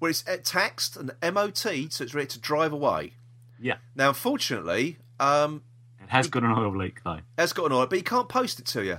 [0.00, 1.58] well, it's taxed and MOT,
[1.90, 3.12] so it's ready to drive away.
[3.60, 5.62] yeah, Now, unfortunately, um,
[6.10, 7.20] has got an oil leak though.
[7.38, 8.98] it's got an oil, but he can't post it to you.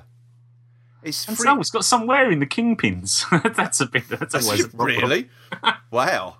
[1.03, 1.45] It's And free.
[1.45, 3.25] so it's got somewhere in the kingpins.
[3.55, 4.07] that's a bit.
[4.07, 4.87] That's always a problem.
[4.99, 5.29] really?
[5.91, 6.37] wow.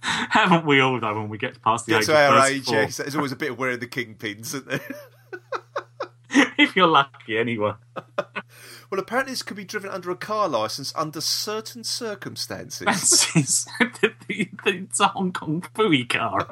[0.00, 1.14] Haven't we all though?
[1.14, 2.54] When we get past the Get age to of our 34?
[2.54, 4.80] age, yes, there's always a bit of wearing the kingpins, isn't there?
[6.58, 7.72] if you're lucky, anyway.
[8.90, 12.80] well, apparently this could be driven under a car license under certain circumstances.
[12.84, 13.66] That's it's,
[14.66, 16.46] it's a Hong Kong Phooey car.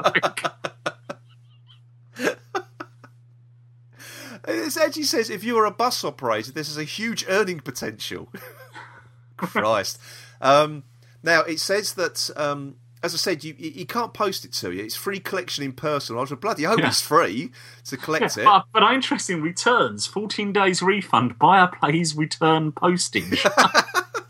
[4.45, 4.97] Think.
[4.97, 8.29] It says if you're a bus operator, this is a huge earning potential.
[9.37, 9.99] Christ.
[10.41, 10.85] Um,
[11.23, 14.71] now it says that, um, as I said, you you you can't post it to
[14.73, 14.85] you.
[14.85, 16.17] It's free collection in person.
[16.17, 16.89] I was bloody hope Yeah.
[16.89, 17.51] it's free
[17.87, 18.45] to collect it.
[18.45, 23.45] but, but interesting returns, 14 days refund, buyer pays return postage.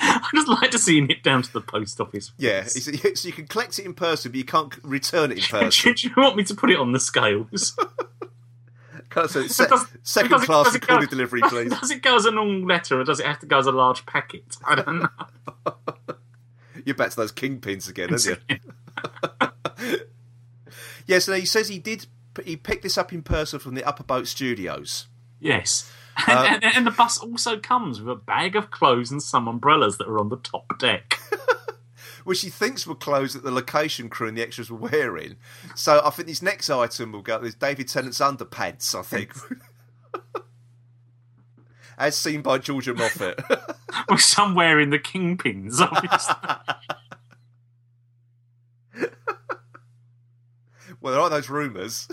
[0.05, 2.33] I just like to see him hit down to the post office.
[2.39, 5.93] Yeah, so you can collect it in person, but you can't return it in person.
[5.95, 7.77] Do you want me to put it on the scales?
[9.13, 11.71] Can't say se- Does- second does class it go- delivery, please.
[11.79, 13.73] Does it go as a normal letter or does it have to go as a
[13.73, 14.57] large packet?
[14.67, 15.75] I don't know.
[16.85, 19.97] You're back to those kingpins again, aren't you?
[21.07, 22.07] Yes, now he says he did.
[22.45, 25.09] He picked this up in person from the Upper Boat Studios.
[25.41, 25.91] Yes.
[26.29, 29.49] Uh, And, and, and the bus also comes with a bag of clothes and some
[29.49, 31.12] umbrellas that are on the top deck.
[32.25, 35.37] Which he thinks were clothes that the location crew and the extras were wearing.
[35.75, 37.39] So I think this next item will go.
[37.39, 39.33] There's David Tennant's underpants, I think.
[41.99, 43.43] As seen by Georgia Moffett.
[44.09, 46.35] or somewhere in the kingpins, obviously.
[51.01, 52.09] well, there are those rumours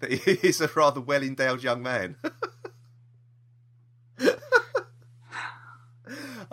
[0.00, 2.16] that he is a rather well endowed young man.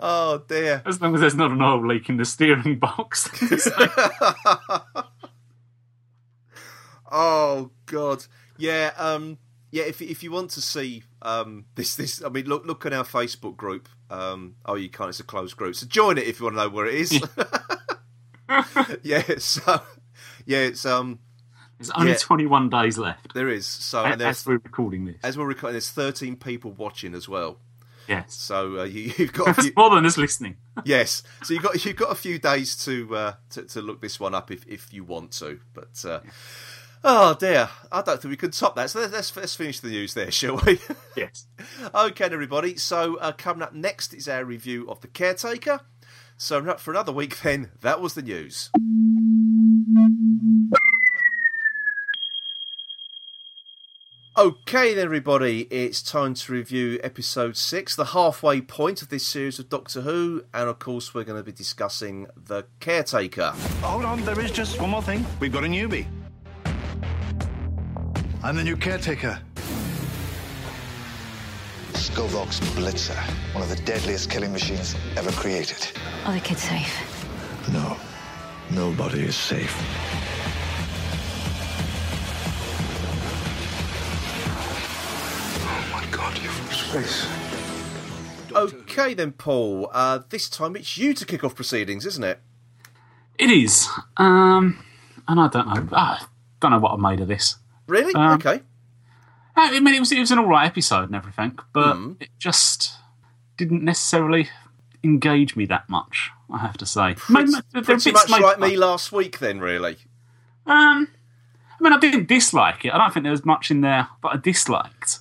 [0.00, 0.82] Oh dear.
[0.86, 3.28] As long as there's not an oil leak in the steering box.
[7.10, 8.26] Oh god.
[8.58, 9.38] Yeah, um
[9.70, 12.92] yeah, if if you want to see um this this I mean look look at
[12.92, 13.88] our Facebook group.
[14.10, 15.74] Um oh you can't it's a closed group.
[15.74, 17.20] So join it if you want to know where it is.
[19.02, 19.80] yeah, so
[20.44, 21.18] yeah, it's um
[21.78, 22.18] There's only Yeah.
[22.18, 23.32] 21 days left.
[23.34, 23.66] there is.
[23.66, 25.16] So and As we're recording this.
[25.22, 27.58] as we're recording there's 13 people watching as well.
[28.08, 28.34] Yes.
[28.34, 30.56] So uh, you, you've got a few, more than us listening.
[30.84, 31.22] yes.
[31.42, 34.18] So you have got you've got a few days to uh, to, to look this
[34.18, 35.60] one up if, if you want to.
[35.74, 36.20] But uh,
[37.04, 38.90] oh dear, I don't think we could top that.
[38.90, 40.80] So let's let's, let's finish the news there, shall we?
[41.16, 41.46] Yes.
[41.94, 42.76] okay, everybody.
[42.76, 45.80] So uh, coming up next is our review of the Caretaker.
[46.36, 48.70] So for another week, then that was the news.
[54.38, 59.58] Okay, then, everybody, it's time to review episode six, the halfway point of this series
[59.58, 63.50] of Doctor Who, and of course, we're going to be discussing the Caretaker.
[63.82, 65.26] Hold on, there is just one more thing.
[65.40, 66.06] We've got a newbie.
[68.44, 69.40] I'm the new caretaker.
[71.94, 73.18] Scovox Blitzer,
[73.54, 75.90] one of the deadliest killing machines ever created.
[76.26, 77.26] Are the kids safe?
[77.72, 77.96] No,
[78.70, 79.76] nobody is safe.
[86.92, 87.26] You're from space.
[88.54, 89.90] Okay, then, Paul.
[89.92, 92.40] Uh, this time it's you to kick off proceedings, isn't it?
[93.38, 93.88] It is.
[94.16, 94.82] Um,
[95.28, 95.96] and I don't know.
[95.96, 96.24] I
[96.60, 97.56] don't know what I made of this.
[97.86, 98.14] Really?
[98.14, 98.62] Um, okay.
[99.54, 102.12] I mean, it was it was an all right episode and everything, but Hmm.
[102.20, 102.92] it just
[103.56, 104.48] didn't necessarily
[105.02, 106.30] engage me that much.
[106.50, 107.16] I have to say.
[107.28, 109.96] Maybe- there are Pretty much made- like me last week, then, really.
[110.64, 111.08] Um,
[111.78, 112.92] I mean, I didn't dislike it.
[112.94, 115.18] I don't think there was much in there that I disliked.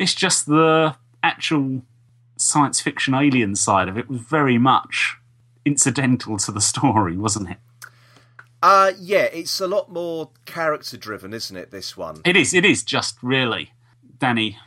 [0.00, 1.82] It's just the actual
[2.36, 5.16] science fiction alien side of it was very much
[5.66, 7.58] incidental to the story, wasn't it?
[8.62, 11.70] Uh, yeah, it's a lot more character driven, isn't it?
[11.70, 12.22] This one.
[12.24, 12.52] It is.
[12.54, 13.72] It is just really
[14.18, 14.58] Danny,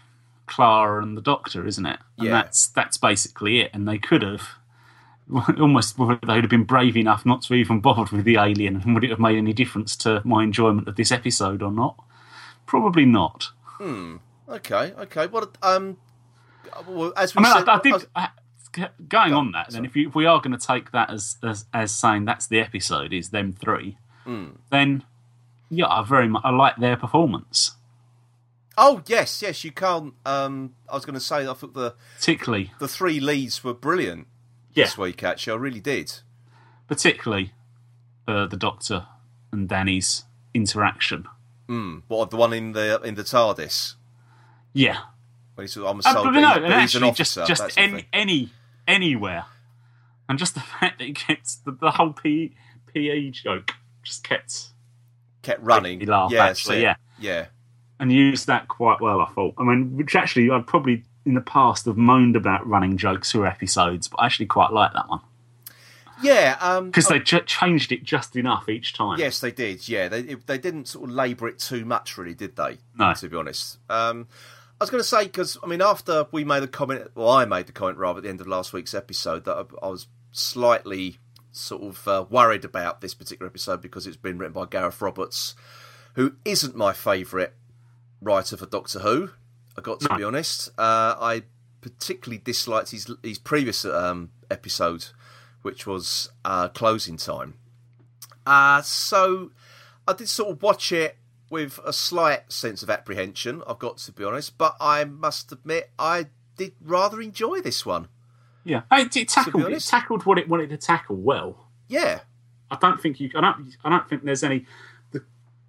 [0.46, 2.00] Clara, and the Doctor, isn't it?
[2.18, 2.34] And Yeah.
[2.34, 3.72] that's that's basically it.
[3.74, 4.50] And they could have
[5.60, 8.82] almost they'd have been brave enough not to even bothered with the alien.
[8.82, 11.96] And would it have made any difference to my enjoyment of this episode or not?
[12.68, 13.50] Probably not.
[14.54, 15.28] Okay, okay.
[15.28, 15.58] What?
[15.62, 15.98] Um,
[16.88, 17.94] well, as we I mean, said, I, I did.
[17.94, 18.30] was- I,
[19.08, 21.66] going on that, then if, you, if we are going to take that as, as
[21.74, 24.48] as saying that's the episode, is them three, Hmm.
[24.72, 25.04] then
[25.70, 27.72] yeah, I very much I like their performance,
[28.78, 29.64] oh yes, yes.
[29.64, 30.14] You can't.
[30.26, 34.28] Um, I was going to say, I thought the particularly the three leads were brilliant
[34.74, 35.24] yeah, this week.
[35.24, 36.12] Actually, I really did.
[36.88, 37.54] particularly
[38.28, 39.06] uh, the Doctor
[39.52, 41.28] and Danny's interaction.
[42.08, 43.96] What the one in the in the TARDIS?
[44.74, 44.98] Yeah,
[45.56, 47.62] When he said, "I'm Uh, soldier, but no, but he's an actually officer." just just
[47.62, 48.50] that sort of any, any
[48.88, 49.46] anywhere,
[50.28, 52.56] and just the fact that he gets the, the whole P,
[52.94, 54.70] PE joke just kept
[55.42, 56.00] kept running.
[56.06, 56.96] laugh, yeah, actually, yeah.
[57.20, 57.46] yeah.
[58.00, 59.22] and used that quite well.
[59.22, 59.54] I thought.
[59.58, 63.46] I mean, which actually I'd probably in the past have moaned about running jokes through
[63.46, 65.22] episodes, but I actually quite like that one
[66.22, 69.20] Yeah, um, because they ch- changed it just enough each time.
[69.20, 69.88] Yes, they did.
[69.88, 72.80] Yeah, they they didn't sort of labour it too much, really, did they?
[72.98, 73.14] No.
[73.14, 74.28] To be honest, um,
[74.80, 77.46] I was going to say because I mean, after we made the comment, well, I
[77.46, 80.08] made the comment rather at the end of last week's episode that I, I was
[80.32, 81.18] slightly
[81.52, 85.56] sort of uh, worried about this particular episode because it's been written by Gareth Roberts,
[86.16, 87.52] who isn't my favourite
[88.22, 89.30] writer for Doctor Who.
[89.78, 90.18] I got to No.
[90.18, 90.70] be honest.
[90.78, 91.44] Uh, I
[91.82, 95.06] particularly disliked his his previous um, episode,
[95.62, 97.54] which was uh, Closing Time.
[98.46, 99.52] Uh, so
[100.08, 101.18] I did sort of watch it
[101.54, 105.92] with a slight sense of apprehension, I've got to be honest, but I must admit
[106.00, 106.26] I
[106.58, 108.08] did rather enjoy this one.
[108.64, 108.82] yeah.
[108.92, 111.68] It, it tackled it tackled what it wanted to tackle well.
[111.88, 112.22] Yeah.
[112.72, 113.30] I don't think you.
[113.36, 113.78] I don't.
[113.86, 114.66] I don't think there's any.
[115.12, 115.24] The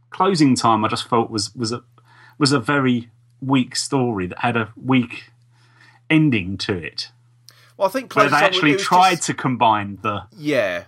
[0.08, 1.82] closing time I just felt was was a
[2.38, 3.10] was a very
[3.42, 5.30] weak story that had a weak
[6.08, 7.10] ending to it.
[7.76, 10.84] Well, I think Where they actually tried just- to combine the Yeah.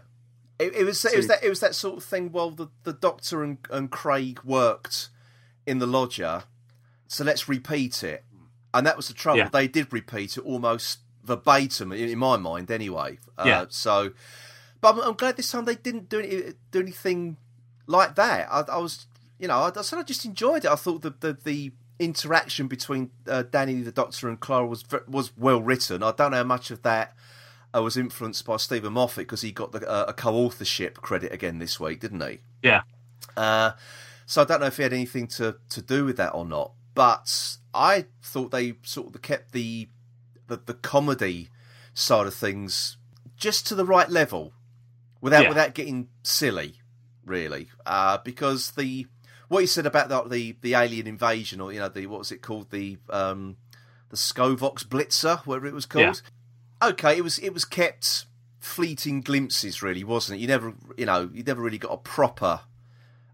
[0.58, 2.32] It, it was it was that it was that sort of thing.
[2.32, 5.10] Well, the, the Doctor and, and Craig worked
[5.66, 6.44] in the lodger,
[7.08, 8.24] so let's repeat it.
[8.72, 9.38] And that was the trouble.
[9.38, 9.48] Yeah.
[9.48, 13.18] They did repeat it almost verbatim in, my mind, anyway.
[13.38, 13.64] Uh, Yeah.
[13.68, 14.12] So,
[14.80, 17.36] but I'm, I'm glad this time they didn't do any, do anything
[17.86, 18.48] like that.
[18.50, 19.06] I, I was,
[19.38, 20.70] you know, I, I sort of just enjoyed it.
[20.70, 25.36] I thought the the, the interaction between uh, Danny the Doctor and Clara was was
[25.36, 26.02] well written.
[26.02, 27.14] I don't know how much of that
[27.76, 31.58] uh, was influenced by Steven Moffat because he got the, uh, a co-authorship credit again
[31.58, 32.38] this week, didn't he?
[32.62, 32.82] yeah.
[33.36, 33.72] Uh,
[34.24, 36.72] so I don't know if he had anything to, to do with that or not.
[36.94, 39.88] But I thought they sort of kept the
[40.48, 41.50] the, the comedy
[41.92, 42.96] side of things
[43.36, 44.52] just to the right level,
[45.20, 45.48] without Yeah.
[45.50, 46.80] without getting silly,
[47.24, 47.68] really.
[47.84, 49.06] Uh, because the
[49.48, 52.32] what you said about the, the the alien invasion, or you know the what was
[52.32, 53.56] it called the um,
[54.08, 56.22] the Scovox Blitzer, whatever it was called.
[56.82, 58.26] Okay, it was it was kept
[58.58, 60.42] fleeting glimpses, really, wasn't it?
[60.42, 62.60] You never, you know, you never really got a proper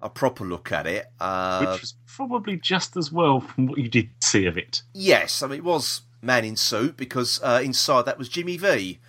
[0.00, 1.06] a proper look at it.
[1.20, 4.82] Uh, which was probably just as well from what you did see of it.
[4.94, 9.00] Yes, I mean it was man in suit because uh, inside that was Jimmy Vee,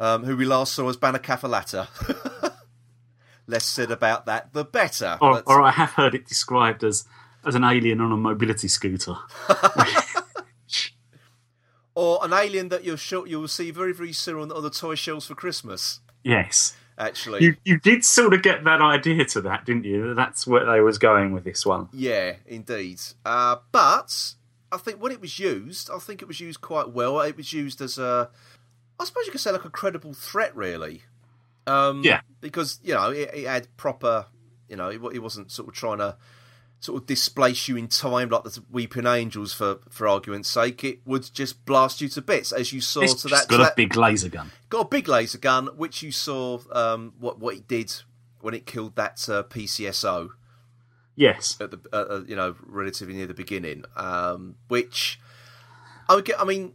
[0.00, 1.88] um, who we last saw as Bannakaffalatta.
[3.46, 5.16] Less said about that, the better.
[5.22, 7.06] Or, or I have heard it described as
[7.46, 9.14] as an alien on a mobility scooter.
[11.98, 14.94] or an alien that you'll show, you'll see very very soon on, on the toy
[14.94, 16.00] shelves for Christmas.
[16.22, 16.76] yes.
[17.00, 20.14] Actually, You you did sort of get that idea to that, didn't you?
[20.14, 21.88] That's where they was going with this one.
[21.92, 23.00] yeah, indeed.
[23.24, 24.34] Uh, but
[24.72, 27.20] I think when it was used, I think it was used quite well.
[27.20, 28.30] It was used as a,
[28.98, 31.02] I suppose you could say like a credible threat, really.
[31.68, 32.20] Um, Yeah.
[32.40, 34.26] because you know it, it had proper,
[34.68, 36.16] you know, it, it wasn't sort of trying to
[36.80, 40.84] sort of displace you in time like the Weeping Angels for for argument's sake.
[40.84, 43.00] It would just blast you to bits as you saw.
[43.02, 44.50] It's to that, to got a that- big laser gun.
[44.68, 47.92] got a big laser gun, which you saw um, what what it did
[48.40, 50.28] when it killed that uh, PCSO
[51.16, 51.56] Yes.
[51.60, 55.18] at the uh, you know relatively near the beginning, um, which
[56.08, 56.40] I would get.
[56.40, 56.74] I mean,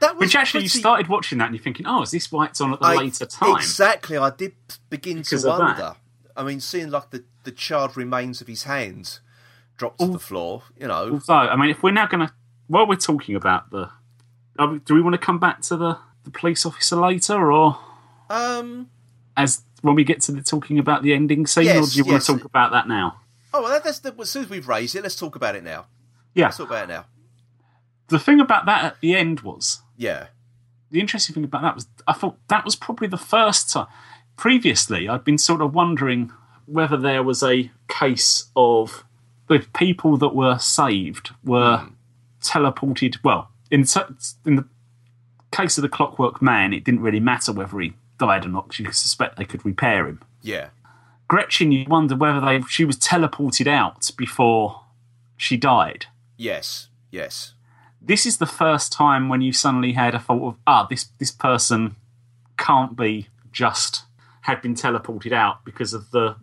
[0.00, 2.46] that was Which actually, you started watching that and you're thinking, oh, is this why
[2.46, 3.56] it's on at the I- later time?
[3.56, 4.52] Exactly, I did
[4.90, 5.80] begin Because to wonder.
[5.80, 5.96] that.
[6.36, 9.18] I mean, seeing like the, the charred remains of his hand
[9.76, 11.10] dropped to the floor, you know.
[11.12, 12.32] Although, I mean, if we're now going to,
[12.68, 13.90] while we're talking about the,
[14.58, 17.78] we- do we want to come back to the, the police officer later, or
[18.30, 18.88] Um,
[19.36, 22.04] as when we get to the talking about the ending scene, or Yes, do you
[22.04, 22.26] want yes.
[22.26, 23.18] to talk about that now?
[23.54, 25.86] oh, well, that's the, as soon as we've raised it, let's talk about it now.
[26.34, 26.46] Yeah.
[26.46, 27.04] Let's talk about it now.
[28.08, 30.28] The thing about that at the end was Yeah,
[30.90, 33.86] the interesting thing about that was I thought that was probably the first time.
[34.42, 36.32] Previously, I'd been sort of wondering
[36.66, 39.04] whether there was a case of
[39.46, 41.86] the people that were saved were
[42.40, 43.22] teleported.
[43.22, 43.84] Well, in
[44.44, 44.64] in the
[45.52, 48.78] case of the Clockwork Man, it didn't really matter whether he died or not because
[48.80, 50.20] you could suspect they could repair him.
[50.42, 50.70] yeah,
[51.28, 54.80] Gretchen, you wonder whether they she was teleported out before
[55.36, 56.06] she died.
[56.36, 57.54] yes, yes.
[58.00, 61.30] this is the first time when you suddenly had a thought of ah this this
[61.30, 61.94] person
[62.56, 64.02] can't be just
[64.42, 66.36] had been teleported out because of the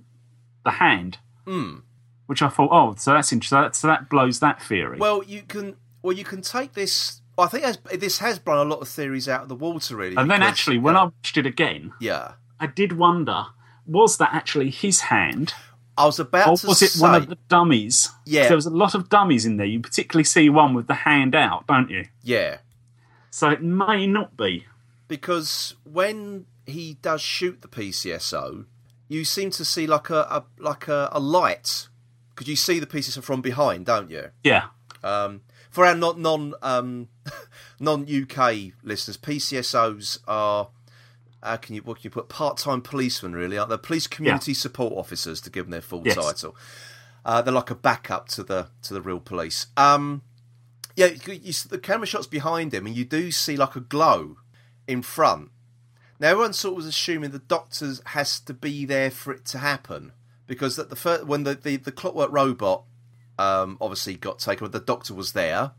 [0.66, 1.78] the hand hmm.
[2.26, 5.76] which i thought oh so that's interesting so that blows that theory Well, you can.
[6.02, 7.22] Well, you can take this.
[7.38, 7.66] I think
[8.00, 10.16] this has blown a lot of theories out of the water, really.
[10.16, 13.46] and then actually when yeah, i watched it again yeah, i did wonder
[13.86, 15.54] was that actually his hand
[15.98, 18.48] I was about to or to was it say, one of the dummies Yeah.
[18.48, 21.36] there was a lot of dummies in there you particularly see one with the hand
[21.36, 22.58] out don't you yeah,
[23.30, 24.66] so it may not be
[25.10, 28.66] because when he does shoot the PCSO,
[29.08, 31.88] you seem to see like a, a like a, a light
[32.30, 34.30] because you see the PCSO from behind, don't you?
[34.44, 34.68] yeah
[35.04, 37.08] Um, for our non non um,
[37.80, 40.70] non UK listeners, PCSOs are
[41.42, 43.58] how can you what can you put part time policemen really?
[43.58, 43.78] Aren't they?
[43.78, 46.16] Police community support officers to give them their full Yes.
[46.16, 46.56] title.
[47.26, 49.68] Uh, they're like a backup to the to the real police.
[49.78, 50.22] Um,
[50.96, 54.38] yeah, you, you, the camera shots behind him, and you do see like a glow
[54.88, 55.52] in front.
[56.20, 59.60] Now everyone sort of was assuming the doctor has to be there for it to
[59.60, 60.12] happen
[60.48, 62.84] because that the first, when the, the, the clockwork robot
[63.38, 65.72] um, obviously got taken, the doctor was there.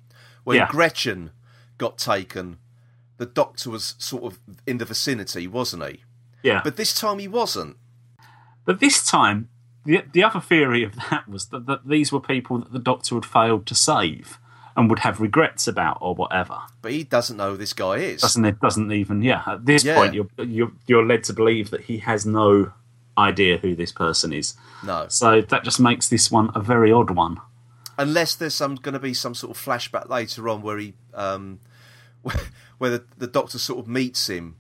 [0.45, 0.69] When Yeah.
[0.71, 1.33] Gretchen
[1.77, 2.59] got taken,
[3.19, 6.05] the doctor was sort of in the vicinity, wasn't he?
[6.43, 7.77] yeah But this time he wasn't.
[8.65, 9.51] But this time,
[9.85, 13.15] the the other theory of that was that, that these were people that the Doctor
[13.17, 14.39] had failed to save
[14.81, 16.59] and would have regrets about or whatever.
[16.83, 18.21] But he doesn't know who this guy is.
[18.23, 18.59] Doesn't it?
[18.61, 19.43] Doesn't even yeah.
[19.47, 19.95] At this Yeah.
[19.95, 22.73] point, you're, you're you're led to believe that he has no
[23.19, 24.55] idea who this person is.
[24.83, 25.07] No.
[25.09, 27.37] So that just makes this one a very odd one.
[27.99, 31.59] unless there's some going to be some sort of flashback later on where he um
[32.79, 34.57] where the, the doctor sort of meets him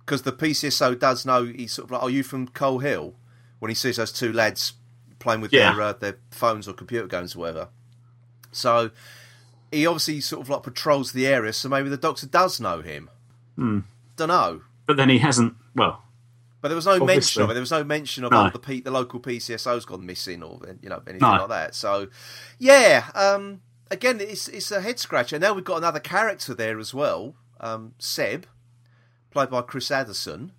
[0.00, 3.14] because the PCSO does know he's sort of like are you from Coal Hill
[3.58, 4.74] when he sees those two lads
[5.18, 5.72] playing with Yeah.
[5.72, 7.68] their uh, their phones or computer games or whatever
[8.50, 8.90] so
[9.72, 13.08] he obviously sort of like patrols the area so maybe the doctor does know him
[13.56, 13.80] Hmm.
[14.16, 15.54] don't know But then he hasn't.
[15.74, 16.02] Well,
[16.60, 17.54] but there was no mention of it.
[17.54, 18.46] There was no mention of No.
[18.46, 21.36] oh, the P- the local PCSO's gone missing or you know anything No.
[21.38, 21.74] like that.
[21.74, 22.08] So
[22.58, 23.60] yeah, um,
[23.90, 25.36] again it's it's a head scratcher.
[25.36, 28.46] And now we've got another character there as well, um, Seb,
[29.30, 30.52] played by Chris Addison.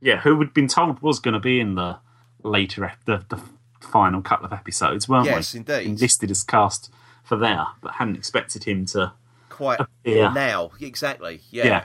[0.00, 1.98] yeah, who we'd been told was going to be in the
[2.42, 3.40] later ep- the, the
[3.80, 5.58] final couple of episodes, weren't Yes, we?
[5.58, 5.86] indeed.
[5.86, 6.90] Enlisted as cast
[7.28, 9.12] for there, but hadn't expected him to.
[9.48, 10.32] Quite Yeah.
[10.32, 11.40] now, exactly.
[11.50, 11.66] Yeah.
[11.66, 11.84] Yeah.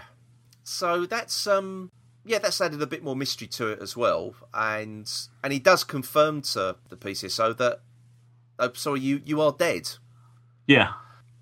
[0.64, 1.91] so that's um
[2.26, 5.12] yeah, that's added a bit more mystery to it as well, and
[5.44, 7.82] and he does confirm to the PCSO that
[8.60, 9.89] oh, sorry, you you are dead.
[10.68, 10.94] Yeah,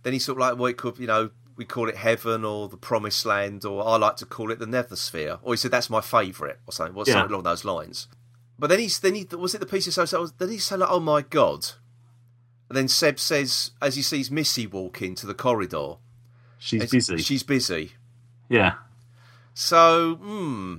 [0.02, 2.68] Then he's sort of like, well, it could, you know, we call it heaven or
[2.68, 5.38] the promised land, or I like to call it the Nethersphere.
[5.44, 7.14] Or he said that's my favourite, or something, Yeah.
[7.14, 8.08] something along those lines.
[8.58, 10.08] But then he's then he was it the PCSO?
[10.08, 11.68] So then he said like, oh my god.
[12.72, 15.96] And then Seb says, as he sees Missy walk into the corridor,
[16.58, 17.18] she's busy.
[17.18, 17.92] She's busy.
[18.48, 18.76] yeah,
[19.54, 20.78] So, hmm,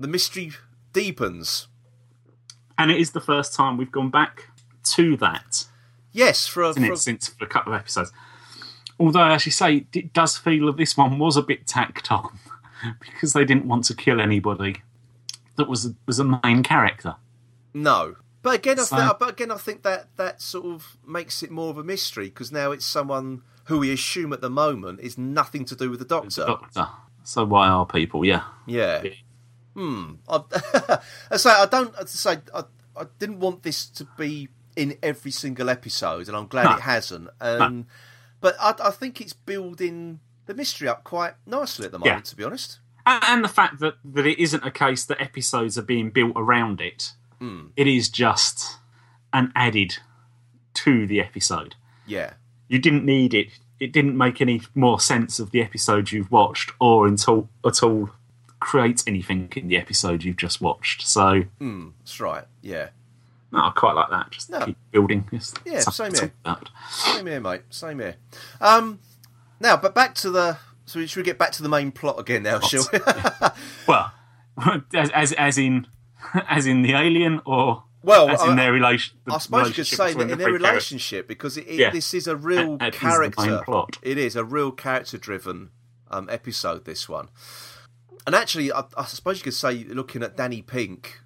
[0.00, 0.52] the mystery
[0.94, 1.68] deepens.
[2.78, 4.48] and it is the first time we've gone back
[4.84, 5.66] to that.
[6.12, 8.10] Yes, for a, for a since for a couple of episodes.
[8.98, 12.38] Although, as you say, it does feel that this one was a bit tacked on
[13.00, 14.76] because they didn't want to kill anybody
[15.56, 17.16] that was a, was a main character.
[17.74, 18.16] no.
[18.44, 21.70] But again, I think, but again, I think that that sort of makes it more
[21.70, 25.64] of a mystery because now it's someone who we assume at the moment is nothing
[25.64, 26.44] to do with the Doctor.
[26.46, 26.86] Doctor.
[27.24, 28.24] So why are people?
[28.24, 29.02] Yeah, Yeah.
[29.74, 30.12] Hmm.
[30.28, 30.40] I,
[31.32, 31.92] I say I don't.
[31.98, 32.64] I say I,
[32.96, 36.74] I didn't want this to be in every single episode, and I'm glad No.
[36.76, 37.28] it hasn't.
[37.40, 37.86] Um,
[38.40, 42.18] But I, I think it's building the mystery up quite nicely at the moment.
[42.18, 42.20] Yeah.
[42.30, 42.78] To be honest.
[43.06, 46.34] and, and the fact that that it isn't a case that episodes are being built
[46.36, 47.12] around it.
[47.76, 48.78] It is just
[49.32, 49.98] an added
[50.74, 51.74] to the episode.
[52.06, 52.34] Yeah.
[52.68, 53.48] You didn't need it.
[53.80, 58.10] It didn't make any more sense of the episode you've watched, or until at all
[58.60, 61.06] create anything in the episode you've just watched.
[61.06, 62.44] So Mm, That's right.
[62.62, 62.88] Yeah.
[63.52, 64.30] no, I quite like that.
[64.30, 64.64] Just No.
[64.64, 65.28] keep building.
[65.32, 66.32] It's Yeah, same here.
[66.88, 67.62] Same here, mate.
[67.70, 68.16] Same here.
[68.60, 69.00] Um.
[69.60, 70.56] Now, but back to the.
[70.86, 72.98] So should we get back to the main plot again now, shall we?
[73.88, 74.12] Well,
[74.94, 75.86] as, as as in
[76.48, 79.18] as in the alien, or Well, as in I- their relation.
[79.26, 80.60] the I suppose you could say that in their characters.
[80.68, 81.90] relationship because it, it, Yeah.
[81.90, 83.98] this is a real That- that is the character plot.
[84.02, 85.70] It is a real character-driven
[86.10, 86.84] um, episode.
[86.84, 87.28] This one,
[88.26, 91.20] and actually, I, I suppose you could say, looking at Danny Pink,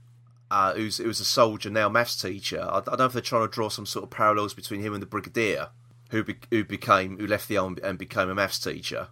[0.50, 2.60] uh, who's who's a soldier now, maths teacher.
[2.62, 4.94] I, I don't know if they're trying to draw some sort of parallels between him
[4.94, 5.68] and the brigadier,
[6.10, 9.08] who be, who became who left the army and became a maths teacher.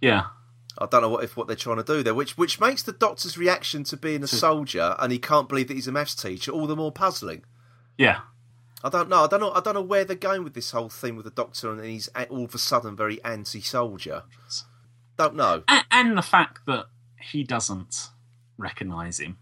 [0.00, 0.24] Yeah,
[0.78, 2.92] I don't know what if what they're trying to do there, which which makes the
[2.92, 6.50] doctor's reaction to being a soldier and he can't believe that he's a maths teacher
[6.50, 7.44] all the more puzzling.
[7.98, 8.20] yeah.
[8.84, 9.22] I don't know.
[9.22, 9.52] I don't know.
[9.52, 12.08] I don't know where they're going with this whole thing with the Doctor, and he's
[12.28, 14.24] all of a sudden very anti-soldier.
[15.16, 15.62] Don't know.
[15.68, 16.86] And, and the fact that
[17.20, 18.08] he doesn't
[18.58, 19.38] recognise him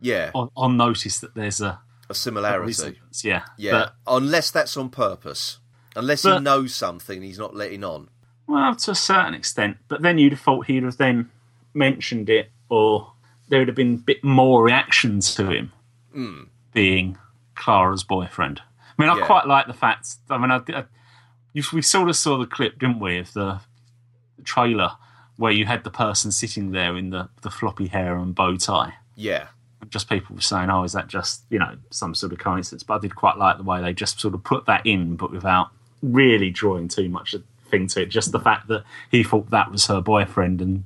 [0.00, 2.68] Yeah, on, notice that there's a a similarity.
[2.68, 3.22] resemblance.
[3.22, 5.58] Yeah, Yeah, But, unless that's on purpose.
[5.94, 8.08] Unless he knows something, he's not letting on.
[8.50, 9.78] Well, to a certain extent.
[9.88, 11.30] But then you'd have thought he'd have then
[11.74, 13.12] mentioned it, or
[13.48, 15.72] there would have been a bit more reactions to him
[16.12, 16.42] hmm.
[16.72, 17.18] being
[17.54, 18.60] Clara's boyfriend.
[18.98, 19.18] I mean, I.
[19.18, 19.26] Yeah.
[19.26, 20.16] quite like the fact.
[20.28, 20.84] I mean, I, I,
[21.52, 23.60] you, we sort of saw the clip, didn't we, of the
[24.44, 24.92] trailer
[25.36, 28.94] where you had the person sitting there in the, the floppy hair and bow tie.
[29.16, 29.46] Yeah,
[29.88, 32.94] just people were saying, "Oh, is that just you know some sort of coincidence?" But
[32.94, 35.70] I did quite like the way they just sort of put that in, but without
[36.02, 37.34] really drawing too much
[37.70, 38.06] thing to it.
[38.06, 40.84] Just the fact that he thought that was her boyfriend and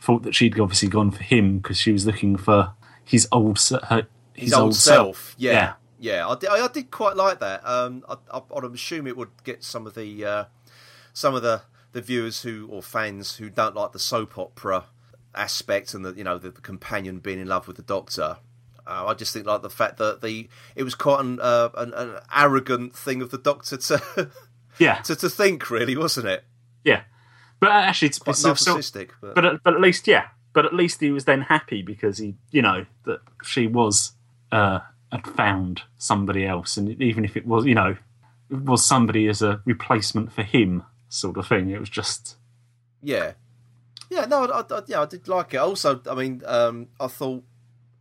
[0.00, 2.72] thought that she'd obviously gone for him because she was looking for
[3.04, 3.58] his old
[3.88, 5.34] her, his, his, old, self.
[5.38, 6.28] Yeah, yeah.
[6.28, 7.66] I, did, I, did quite like that.
[7.66, 10.44] Um, I, I, I'd assume it would get some of the uh,
[11.12, 11.62] some of the,
[11.92, 14.84] the viewers who or fans who don't like the soap opera
[15.34, 18.38] aspect and the you know the, the companion being in love with the Doctor.
[18.86, 21.92] Uh, I just think like the fact that the it was quite an, uh, an,
[21.94, 24.30] an arrogant thing of the Doctor to,
[24.78, 26.44] yeah, to to think, really, wasn't it?
[26.84, 27.02] yeah.
[27.58, 31.02] But actually, it's, Quite narcissistic, but, but at, but at least yeah but at least
[31.02, 34.12] he was then happy because he you know that she was
[34.52, 34.80] uh
[35.12, 37.94] had found somebody else and even if it was you know
[38.50, 42.36] it was somebody as a replacement for him sort of thing it was just
[43.02, 43.32] Yeah,
[44.10, 45.58] yeah, no, I, I, yeah, I did like it.
[45.58, 47.44] Also, I mean, um, I thought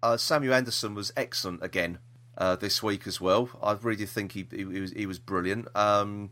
[0.02, 2.00] uh, Samuel Anderson was excellent again
[2.38, 3.50] uh, this week as well.
[3.62, 5.68] I really did think he he, was he was brilliant.
[5.76, 6.32] Um,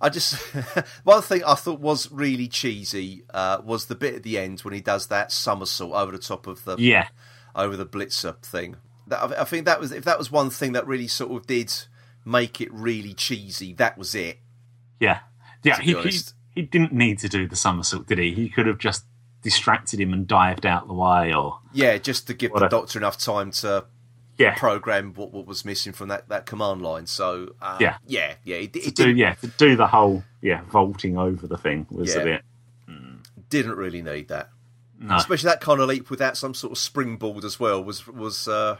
[0.00, 0.34] I just
[1.04, 4.74] one thing I thought was really cheesy uh, was the bit at the end when
[4.74, 7.08] he does that somersault over the top of the yeah
[7.54, 8.76] over the blitzer thing.
[9.06, 11.46] That, I I think that was if that was one thing that really sort of
[11.46, 11.72] did
[12.24, 13.72] make it really cheesy.
[13.74, 14.38] That was it.
[15.00, 15.20] yeah
[15.64, 16.20] yeah he, he
[16.54, 19.04] he didn't need to do the somersault did he he could have just
[19.42, 23.18] distracted him and dived out the way or Yeah, just to give the doctor enough
[23.18, 23.84] time to
[24.38, 27.06] yeah program what, what was missing from that, that command line.
[27.06, 27.96] So uh, Yeah.
[28.06, 31.86] yeah, yeah, it, it do yeah to do the whole yeah vaulting over the thing
[31.90, 32.20] was Yeah.
[32.20, 32.42] a bit
[33.50, 34.50] didn't really need that,
[34.98, 38.46] no especially that kind of leap without some sort of springboard as well was was
[38.46, 38.76] uh,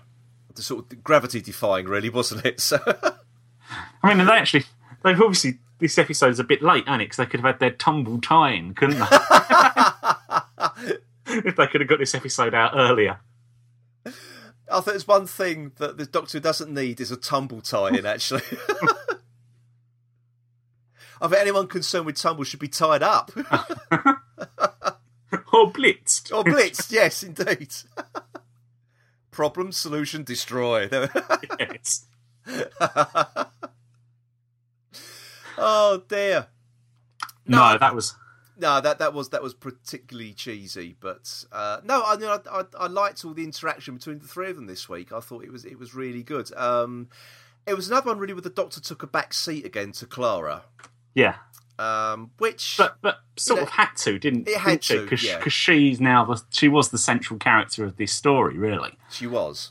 [0.54, 2.60] the sort of gravity defying, really, wasn't it?
[2.68, 2.78] So
[4.02, 4.64] I mean, they actually,
[5.04, 7.08] they've obviously, this episode's a bit late, ain't it?
[7.10, 9.06] 'Cause they could have had their tumble in, couldn't they?
[11.28, 13.20] if they could have got this episode out earlier.
[14.70, 18.04] I think there's one thing that the Doctor doesn't need is a tumble tie-in.
[18.06, 18.42] Actually,
[21.20, 23.30] I think anyone concerned with tumble should be tied up
[25.52, 26.32] Or blitzed.
[26.32, 26.92] or blitzed.
[26.92, 27.74] yes, indeed.
[29.30, 30.88] Problem, solution, destroy.
[31.58, 32.06] yes.
[35.56, 36.46] oh dear.
[37.46, 38.14] No, that was
[38.60, 42.86] No, that that was that was particularly cheesy, but uh, no, I, I I I
[42.88, 45.12] liked all the interaction between the three of them this week.
[45.12, 46.52] I thought it was it was really good.
[46.56, 47.08] Um,
[47.66, 50.62] it was another one really where the Doctor took a back seat again to Clara,
[51.14, 51.36] yeah.
[51.78, 55.22] um, which But but sort You of had to, didn't, it had didn't to, Because
[55.22, 55.48] yeah.
[55.48, 58.98] she's now the she was the central character of this story, really.
[59.10, 59.70] she was.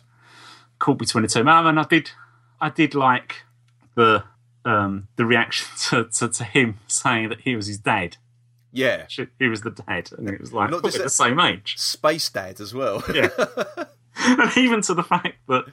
[0.80, 1.40] Caught between the two.
[1.40, 2.12] And I did
[2.62, 3.44] I did like
[3.96, 4.24] the
[4.64, 8.18] um the reaction to, to, to him saying that he was his dad.
[8.72, 11.78] Yeah, She, he was the dad, and it was like Not just the same age.
[11.78, 13.04] Space Dad as well.
[13.14, 13.30] Yeah.
[14.18, 15.66] and even to the fact that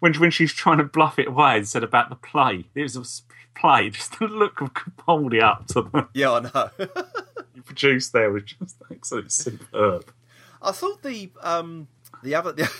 [0.00, 2.96] when when she's trying to bluff it away and said about the play, it was
[2.96, 3.90] a play.
[3.90, 6.70] Just the look of Capaldi up to the yeah, I know.
[7.54, 10.12] you produced there was just absolutely superb.
[10.60, 11.88] I thought the um
[12.22, 12.70] the other the,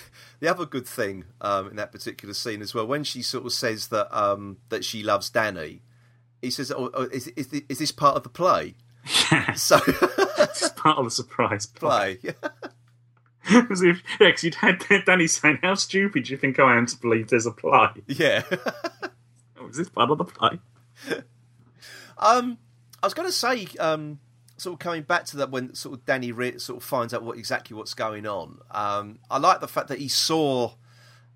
[0.40, 3.52] the other good thing um in that particular scene as well when she sort of
[3.52, 5.82] says that um that she loves Danny,
[6.42, 8.74] he says, "Oh, oh is is is this part of the play?"
[9.30, 12.16] Yeah, So it's part of the surprise play.
[12.16, 12.34] play.
[13.70, 16.86] As if, yeah, 'cause you'd had Danny saying, "How stupid do you think I am
[16.86, 18.42] to believe there's a play?" yeah.
[19.60, 20.58] Oh, is this part of the play?
[22.18, 22.58] Um,
[23.02, 24.18] I was going to say, um,
[24.56, 27.22] sort of coming back to that when sort of Danny re- sort of finds out
[27.22, 28.58] what exactly what's going on.
[28.70, 30.72] Um, I like the fact that he saw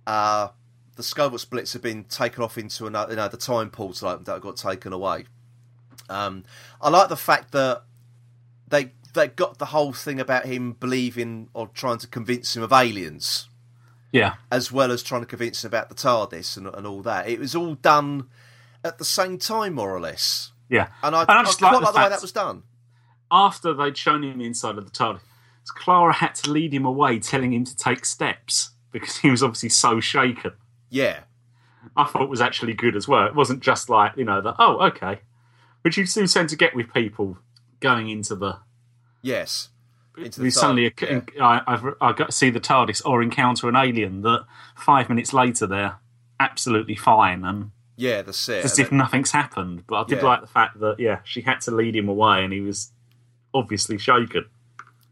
[0.06, 0.48] uh,
[0.96, 4.40] the Skovox Blitzer have been taken off into another, you know, the time portal that
[4.40, 5.26] got taken away.
[6.08, 6.44] Um,
[6.80, 7.82] I like the fact that
[8.68, 12.72] they they got the whole thing about him believing or trying to convince him of
[12.72, 13.48] aliens
[14.12, 17.28] Yeah, as well as trying to convince him about the TARDIS and, and all that.
[17.28, 18.28] It was all done
[18.84, 20.52] at the same time, more or less.
[20.68, 20.88] yeah.
[21.02, 22.62] And I, I I just quite like like the the way that was done.
[23.30, 25.20] after they'd shown him the inside of the TARDIS,
[25.74, 29.68] Clara had to lead him away, telling him to take steps because he was obviously
[29.70, 30.52] so shaken.
[30.90, 31.20] Yeah,
[31.96, 33.26] I thought it was actually good as well.
[33.26, 35.20] It wasn't just like you know the oh okay,
[35.88, 37.38] which you do tend to get with people
[37.80, 38.58] going into the.
[39.22, 39.70] yes.
[40.16, 41.20] Into the suddenly yeah.
[41.40, 44.44] I, I've I got to see the TARDIS or encounter an alien that
[44.76, 45.96] five minutes later they're
[46.40, 48.64] absolutely fine and yeah, that's it.
[48.64, 49.84] as if nothing's happened.
[49.86, 50.24] But I did Yeah.
[50.24, 52.90] like the fact that yeah she had to lead him away and he was
[53.54, 54.46] obviously shaken.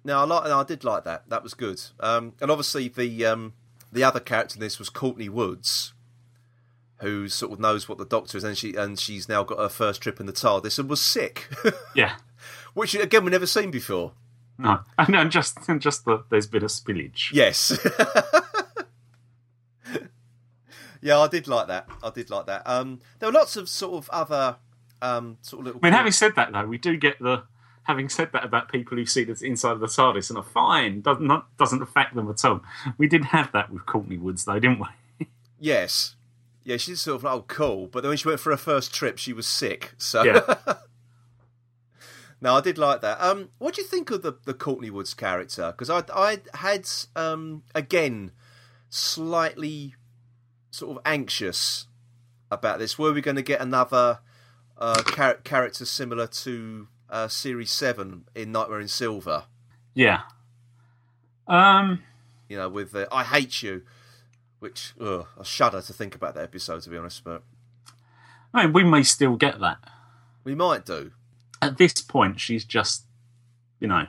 [0.04, 0.44] No, I like.
[0.44, 1.28] No, I did like that.
[1.30, 1.80] That was good.
[2.00, 3.52] Um, and obviously the um,
[3.92, 5.92] the other character in this was Courtney Woods,
[7.00, 9.68] who sort of knows what the Doctor is, and she and she's now got her
[9.68, 11.48] first trip in the TARDIS and was sick,
[11.94, 12.16] Yeah.
[12.74, 14.12] which again we've never seen before.
[14.58, 17.30] No, and, and just and just the there's been a spillage.
[17.32, 17.78] Yes.
[21.02, 21.88] yeah, I did like that.
[22.02, 22.62] I did like that.
[22.66, 24.56] Um, there were lots of sort of other
[25.02, 25.80] um, sort of little.
[25.82, 27.44] I mean, having said that, though, we do get the.
[27.84, 31.02] Having said that about people who see the inside of the TARDIS and are fine,
[31.02, 32.60] doesn't not, doesn't affect them at all.
[32.98, 35.28] We did have that with Courtney Woods, though, didn't we?
[35.60, 36.15] Yes.
[36.66, 37.86] Yeah, she's sort of like, oh, cool.
[37.86, 39.94] But then when she went for her first trip, she was sick.
[39.98, 40.56] So, Yeah.
[42.40, 43.20] no, I did like that.
[43.20, 45.70] Um, what do you think of the, the Courtney Woods character?
[45.70, 48.32] Because I, I had, um, again,
[48.90, 49.94] slightly
[50.72, 51.86] sort of anxious
[52.50, 52.98] about this.
[52.98, 54.18] Were we going to get another
[54.76, 59.44] uh, char- character similar to uh, Series 7 in Nightmare in Silver?
[59.94, 60.22] Yeah.
[61.46, 62.02] Um.
[62.48, 63.82] You know, with the I Hate You,
[64.58, 67.42] which ugh, I shudder to think about that episode, to be honest, but
[68.54, 69.78] I mean, we may still get that.
[70.44, 71.12] we might do.
[71.60, 73.04] At this point, she's just,
[73.80, 74.06] you know,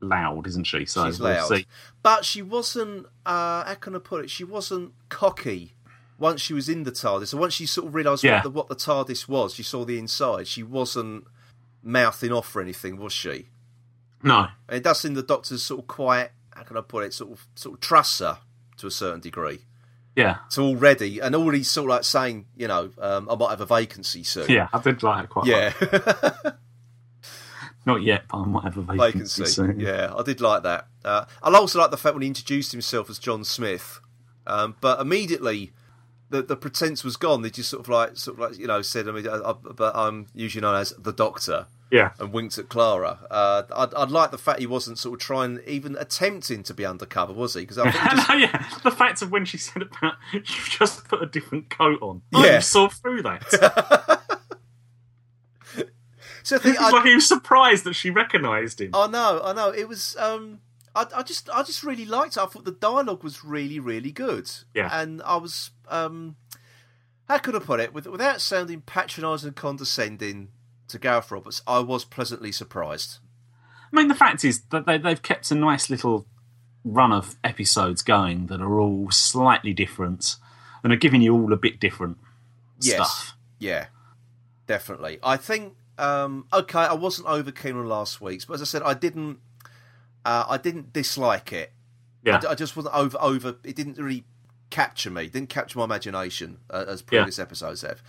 [0.00, 0.84] loud, isn't she?
[0.84, 1.48] So She's we'll loud.
[1.48, 1.66] see.
[2.02, 4.30] But she wasn't, uh, how can I put it?
[4.30, 5.74] She wasn't cocky
[6.18, 7.28] once she was in the TARDIS.
[7.28, 8.36] So once she sort of realised Yeah.
[8.36, 11.24] what, the, what the TARDIS was, she saw the inside, she wasn't
[11.82, 13.48] mouthing off or anything, was she?
[14.22, 14.48] No.
[14.68, 16.32] And it does seem the Doctor's sort of quiet.
[16.54, 18.38] how can I put it, sort of, sort of trusts her
[18.78, 19.60] to a certain degree.
[20.16, 20.38] Yeah.
[20.48, 23.66] So already, and already sort of like saying, you know, um, I might have a
[23.66, 24.50] vacancy soon.
[24.50, 26.54] Yeah, I did like it quite Yeah, well.
[27.86, 29.44] Not yet, but I might have a vacancy, vacancy.
[29.46, 29.80] soon.
[29.80, 30.88] Yeah, I did like that.
[31.04, 34.00] Uh, I also like the fact when he introduced himself as John Smith,
[34.46, 35.72] um, but immediately
[36.28, 37.42] the the pretense was gone.
[37.42, 39.52] They just sort of like sort of like you know said, I mean, I, I,
[39.52, 42.10] but I'm usually known as the Doctor, Yeah.
[42.18, 43.18] and winked at Clara.
[43.30, 46.84] Uh, I'd, I'd like the fact he wasn't sort of trying, even attempting to be
[46.84, 47.60] undercover, was he?
[47.62, 51.08] Because I think he just, yeah, the fact of when she said about you just
[51.08, 52.56] put a different coat on, Yeah.
[52.56, 54.20] I saw through that.
[56.44, 58.92] So I think I, like he was surprised that she recognised him.
[58.94, 59.68] I know, I know.
[59.68, 60.16] It was.
[60.18, 60.60] Um,
[60.94, 62.40] I, I just, I just really liked it.
[62.40, 64.50] I thought the dialogue was really, really good.
[64.72, 64.88] Yeah.
[64.90, 66.36] And I was, um,
[67.28, 67.92] how could I put it?
[67.92, 70.48] With, without sounding patronising and condescending
[70.88, 73.18] to Gareth Roberts, I was pleasantly surprised.
[73.92, 76.26] I mean, the fact is that they, they've kept a nice little
[76.84, 80.36] run of episodes going that are all slightly different
[80.82, 82.18] and are giving you all a bit different
[82.80, 82.94] Yes.
[82.96, 83.36] stuff.
[83.58, 83.86] Yeah,
[84.66, 85.18] definitely.
[85.22, 85.74] I think.
[85.98, 89.38] Um, okay, I wasn't over keen on last week's, but as I said, I didn't.
[90.24, 91.72] Uh, I didn't dislike it.
[92.24, 92.40] Yeah.
[92.46, 93.18] I, I just wasn't over.
[93.20, 93.56] Over.
[93.64, 94.22] It didn't really
[94.70, 95.26] capture me.
[95.28, 98.00] Didn't capture my imagination uh, as previous episodes have.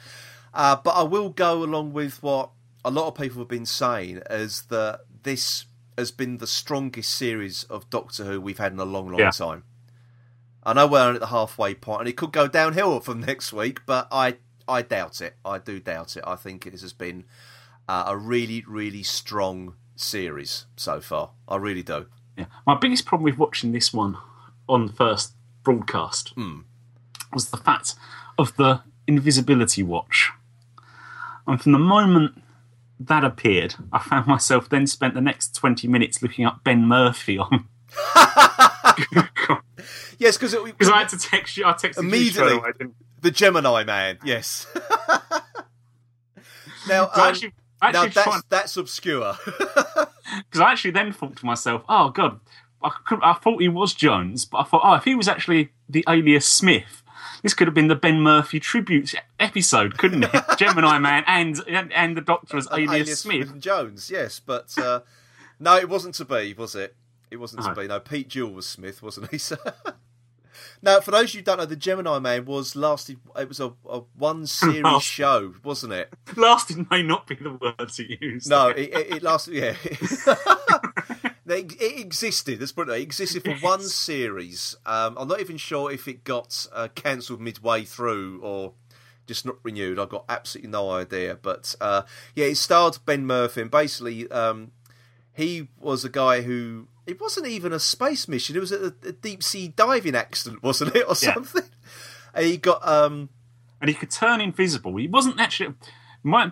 [0.53, 2.51] Uh, but I will go along with what
[2.85, 5.65] a lot of people have been saying, as that this
[5.97, 9.31] has been the strongest series of Doctor Who we've had in a long, long Yeah.
[9.31, 9.63] time.
[10.63, 13.81] I know we're at the halfway point, and it could go downhill from next week,
[13.85, 15.35] but I I doubt it.
[15.43, 16.23] I do doubt it.
[16.27, 17.25] I think it has been
[17.87, 21.31] uh, a really, really strong series so far.
[21.47, 22.05] I really do.
[22.37, 22.45] Yeah.
[22.67, 24.15] My biggest problem with watching this one
[24.67, 26.59] on the first broadcast Hmm.
[27.33, 27.95] was the fact
[28.37, 30.31] of the invisibility watch.
[31.47, 32.43] And from the moment
[32.99, 37.37] that appeared, I found myself then spent the next 20 minutes looking up Ben Murphy
[37.37, 37.67] on.
[40.17, 42.57] Yes, because Because I had to text you, I texted you Immediately.
[42.57, 42.85] straight I
[43.21, 44.17] the Gemini Man.
[44.23, 44.67] Yes.
[46.87, 49.35] now, um, actually, now that's trying- that's obscure.
[50.45, 52.39] Because I actually then thought to myself, oh, God,
[52.83, 52.91] I,
[53.23, 56.47] I thought he was Jones, but I thought, oh, if he was actually the alias
[56.47, 57.01] Smith,
[57.43, 60.43] this could have been the Ben Murphy tribute episode, couldn't it?
[60.57, 63.51] Gemini Man and, and and the Doctor as alias, Alias Smith.
[63.51, 64.09] and Jones.
[64.11, 65.01] Yes, but uh,
[65.59, 66.95] no, it wasn't to be, was it?
[67.31, 67.87] It wasn't to be.
[67.87, 69.37] No, Pete Duel was Smith, wasn't he?
[69.39, 69.57] So-
[70.81, 73.17] now, for those of you who don't know, the Gemini Man was lasted.
[73.37, 76.13] It was a, a one series Last- show, wasn't it?
[76.37, 78.47] Lasted may not be the word to use.
[78.47, 79.53] No, it, it, it lasted.
[79.55, 79.75] Yeah,
[81.51, 82.59] it, it existed.
[82.59, 82.93] Let's put it.
[82.93, 84.75] It existed for one series.
[84.85, 88.73] Um, I'm not even sure if it got uh, cancelled midway through or
[89.27, 89.99] just not renewed.
[89.99, 91.37] I've got absolutely no idea.
[91.41, 92.03] But uh,
[92.35, 94.71] yeah, it starred Ben Murphy, and basically, um,
[95.33, 96.87] he was a guy who.
[97.07, 98.55] It wasn't even a space mission.
[98.55, 101.33] It was a, a deep sea diving accident, wasn't it, or Yeah.
[101.33, 101.63] something?
[102.31, 103.29] And he got um,
[103.81, 104.95] and he could turn invisible.
[104.97, 105.73] He wasn't actually
[106.21, 106.51] might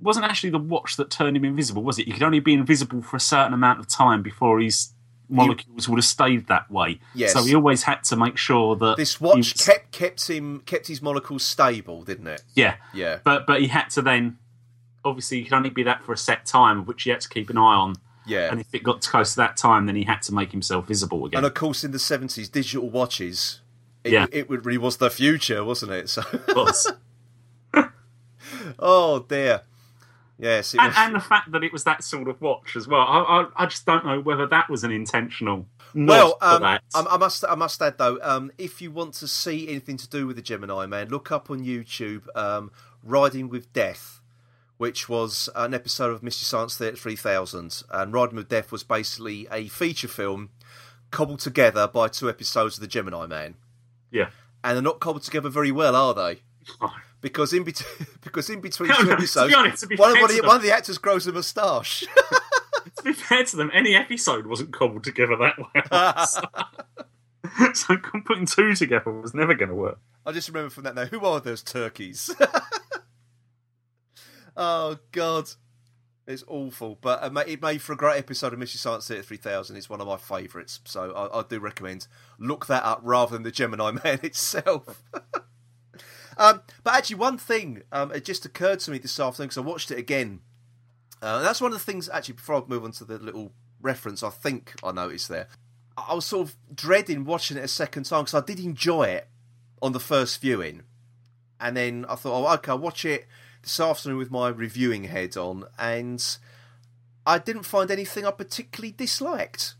[0.00, 2.06] wasn't actually the watch that turned him invisible, was it?
[2.06, 4.92] He could only be invisible for a certain amount of time before his
[5.28, 7.00] molecules would have stayed that way.
[7.14, 7.32] Yes.
[7.34, 10.88] So he always had to make sure that this watch was- kept kept him kept
[10.88, 12.42] his molecules stable, didn't it?
[12.54, 13.18] Yeah, Yeah.
[13.22, 14.38] But but he had to then
[15.04, 17.48] obviously he could only be that for a set time, which he had to keep
[17.48, 17.94] an eye on.
[18.26, 18.50] Yeah.
[18.50, 21.24] And if it got close to that time, then he had to make himself visible
[21.26, 21.38] again.
[21.38, 23.60] And of course, in the seventies, digital watches,
[24.04, 24.26] it, Yeah.
[24.32, 26.08] it really was the future, wasn't it?
[26.10, 26.90] So, Of course.
[28.78, 29.62] oh dear,
[30.40, 30.96] yes, it and, was.
[30.98, 33.00] and the fact that it was that sort of watch as well.
[33.02, 35.66] I, I, I just don't know whether that was an intentional.
[35.94, 36.62] well, um.
[36.64, 40.08] I, I must, I must add though, um, if you want to see anything to
[40.08, 42.70] do with the Gemini Man, look up on YouTube, um,
[43.04, 44.20] "Riding with Death,"
[44.78, 48.82] which was an episode of Mystery Science Theatre three thousand, and "Riding with Death" was
[48.82, 50.50] basically a feature film
[51.10, 53.56] cobbled together by two episodes of the Gemini Man.
[54.12, 54.30] yeah.
[54.62, 56.40] and they're not cobbled together very well, are they?
[57.20, 60.28] Because in between, because in between No, two no, to be episodes, honest, one, of,
[60.28, 62.04] the, one of the actors grows a moustache.
[62.96, 65.56] To be fair to them, any episode wasn't cobbled together that
[65.92, 67.74] well.
[67.74, 67.96] so
[68.26, 69.98] putting two together was never going to work.
[70.26, 71.04] I just remember from that now.
[71.06, 72.30] Who are those turkeys?
[74.56, 75.50] oh God,
[76.26, 76.98] it's awful.
[77.00, 79.36] But uh, it made, it made for a great episode of Mystery Science Theatre three
[79.36, 79.76] thousand.
[79.76, 82.06] It's one of my favourites, so I, I do recommend
[82.38, 85.02] look that up rather than the Gemini Man itself.
[86.40, 89.60] Um, but actually, one thing um, it just occurred to me this afternoon because I
[89.60, 90.40] watched it again.
[91.20, 92.08] Uh, that's one of the things.
[92.08, 95.48] Actually, before I move on to the little reference, I think I noticed there.
[95.98, 99.28] I was sort of dreading watching it a second time because I did enjoy it
[99.82, 100.82] on the first viewing,
[101.60, 103.26] and then I thought, oh, okay, I'll watch it
[103.60, 106.24] this afternoon with my reviewing head on, and
[107.26, 109.74] I didn't find anything I particularly disliked.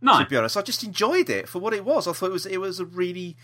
[0.00, 2.08] No, To be honest, I just enjoyed it for what it was.
[2.08, 3.36] I thought it was it was a really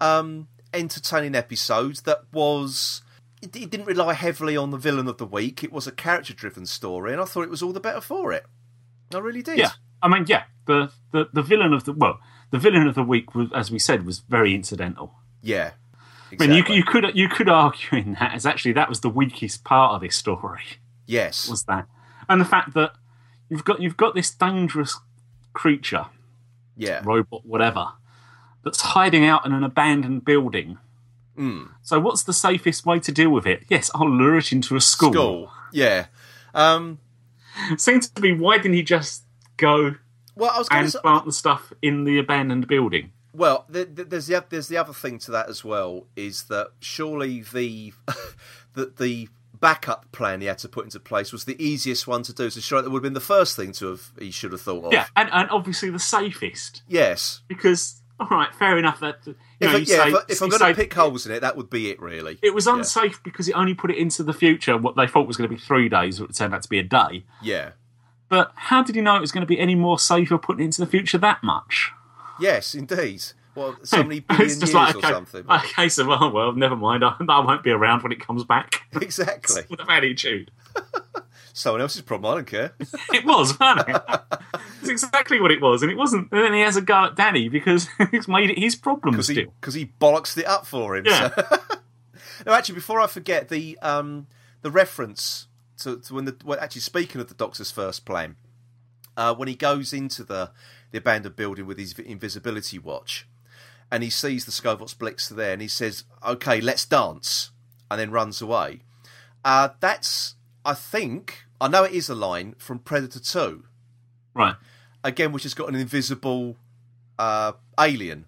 [0.00, 3.02] um, entertaining episode that was.
[3.40, 5.62] It, it didn't rely heavily on the villain of the week.
[5.62, 8.46] It was a character-driven story, and I thought it was all the better for it.
[9.14, 9.58] I really did.
[9.58, 9.70] yeah.
[10.02, 10.44] I mean, yeah.
[10.66, 12.18] The, the the villain of the well,
[12.50, 15.14] the villain of the week, was, as we said, was very incidental.
[15.42, 15.72] Yeah.
[16.38, 19.08] I mean, you, you could you could argue in that as actually that was the
[19.08, 20.62] weakest part of this story.
[21.06, 21.48] yes.
[21.48, 21.86] Was that,
[22.28, 22.92] and the fact that
[23.48, 24.98] you've got you've got this dangerous
[25.54, 26.06] creature,
[26.76, 27.00] yeah.
[27.04, 27.86] robot, whatever,
[28.68, 30.78] that's hiding out in an abandoned building.
[31.36, 31.64] Hmm.
[31.82, 33.64] So, what's the safest way to deal with it?
[33.68, 35.12] Yes, I'll lure it into a school.
[35.12, 35.52] School.
[35.72, 36.06] Yeah.
[36.54, 36.98] Um,
[37.76, 39.24] Seems to be why didn't he just
[39.56, 39.94] go
[40.36, 43.12] well, I was going and to plant the stuff in the abandoned building?
[43.32, 46.68] Well, the, the, there's the there's the other thing to that as well is that
[46.80, 47.92] surely the
[48.74, 49.28] the the
[49.60, 52.50] backup plan he had to put into place was the easiest one to do.
[52.50, 54.84] So sure, that would have been the first thing to have he should have thought
[54.86, 54.92] of.
[54.92, 57.42] Yeah, and, and obviously the safest Yes.
[57.48, 59.00] because all right, fair enough.
[59.00, 61.26] That you If, know, you yeah, say, if, I- if I'm going to pick holes
[61.26, 62.38] in it, that would be it, really.
[62.42, 64.76] It was unsafe because it only put it into the future.
[64.76, 66.82] What they thought was going to be three days, it turned out to be a
[66.82, 67.24] day.
[67.42, 67.70] Yeah.
[68.28, 70.66] But how did he know it was going to be any more safer putting it
[70.66, 71.92] into the future that much?
[72.40, 73.22] Yes, indeed.
[73.54, 75.44] Well, so many billion it's just years like or something.
[75.74, 77.04] case of oh well, never mind.
[77.04, 78.82] I, I won't be around when it comes back.
[79.00, 79.62] exactly.
[79.70, 80.50] With a attitude.
[81.52, 82.32] Someone else's problem.
[82.32, 82.72] I don't care.
[83.12, 84.02] It was, wasn't it?
[84.80, 86.30] It's exactly what it was, and it wasn't.
[86.32, 89.28] And then he has a go at Danny because he's made it his problem because
[89.28, 89.54] he still.
[89.60, 91.04] because he bollocks it up for him.
[91.06, 91.30] Yeah.
[91.34, 91.58] So.
[92.46, 94.26] no, actually, before I forget the um
[94.62, 95.48] the reference
[95.78, 98.36] to, to when the well, actually speaking of the Doctor's first plan,
[99.16, 100.50] uh, when he goes into the
[100.90, 103.26] the abandoned building with his invisibility watch,
[103.90, 107.50] and he sees the Skovox Blitz there, and he says, "Okay, let's dance,"
[107.90, 108.80] and then runs away.
[109.44, 113.64] Uh, that's I think I know it is a line from Predator Two
[114.38, 114.54] Right.
[115.04, 116.56] again, which has got an invisible
[117.18, 118.24] uh, alien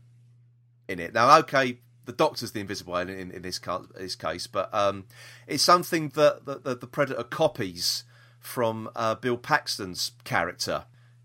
[0.89, 1.15] in it.
[1.15, 5.05] Now, okay, the Doctor's the invisible alien in, in this, ca- this case, but um,
[5.47, 8.05] it's something that, the Predator copies
[8.41, 10.85] from uh, Bill Paxton's character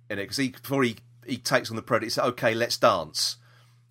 [0.09, 2.77] in it because he before he, he takes on the Predator, he says, "Okay, let's
[2.77, 3.37] dance,"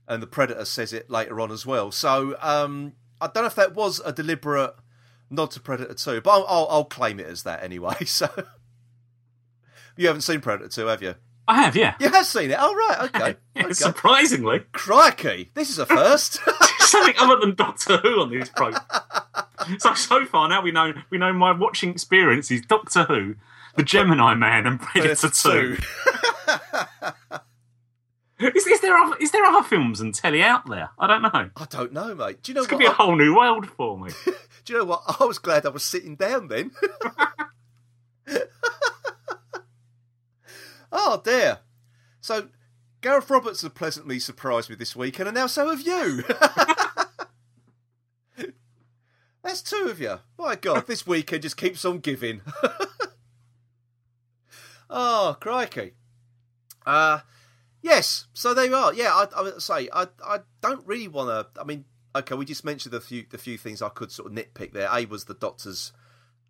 [0.06, 1.90] and the Predator says it later on as well.
[1.90, 4.74] So um, I don't know if that was a deliberate
[5.30, 7.96] nod to Predator Two, but I'll, I'll, I'll claim it as that anyway.
[8.04, 8.28] So.
[9.96, 11.14] You haven't seen Predator 2, have you?
[11.46, 11.94] I have, yeah.
[12.00, 12.56] You have seen it.
[12.58, 13.10] Oh, right.
[13.14, 13.36] Okay.
[13.56, 13.72] Okay.
[13.72, 15.50] Surprisingly, Crikey.
[15.54, 16.40] This is a first.
[16.80, 18.82] something other than Doctor Who on this program.
[19.78, 23.34] so so far now we know we know my watching experience is Doctor Who,
[23.76, 25.76] the Gemini Man, and Predator Two.
[28.40, 30.90] Is, is there other, is there other films and telly out there?
[30.98, 31.50] I don't know.
[31.56, 32.42] I don't know, mate.
[32.42, 34.10] Do you know This could be a whole new world for me.
[34.64, 35.02] Do you know what?
[35.20, 36.72] I was glad I was sitting down then.
[40.94, 41.58] Oh, dear.
[42.22, 42.48] So,
[43.02, 46.24] Gareth Roberts has pleasantly surprised me this weekend, and now so have you.
[49.42, 50.20] That's two of you.
[50.38, 52.40] My God, this weekend just keeps on giving.
[54.88, 55.92] oh, crikey.
[56.86, 57.18] Uh,
[57.82, 58.94] yes, so there you are.
[58.94, 61.46] Yeah, I, I would say I, I don't really want to.
[61.60, 61.84] I mean,
[62.16, 64.88] okay, we just mentioned the few the few things I could sort of nitpick there.
[64.90, 65.92] A was the Doctor's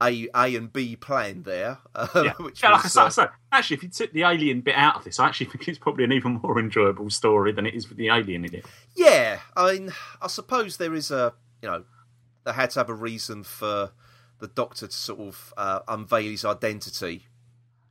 [0.04, 3.26] A A and B plan there, uh, Yeah, which yeah like was, I uh, say,
[3.50, 6.04] actually, if you took the alien bit out of this, I actually think it's probably
[6.04, 8.66] an even more enjoyable story than it is with the alien in it.
[8.94, 11.32] Yeah, I mean, I suppose there is a,
[11.62, 11.84] you know,
[12.44, 13.92] they had to have a reason for
[14.40, 17.26] the Doctor to sort of uh, unveil his identity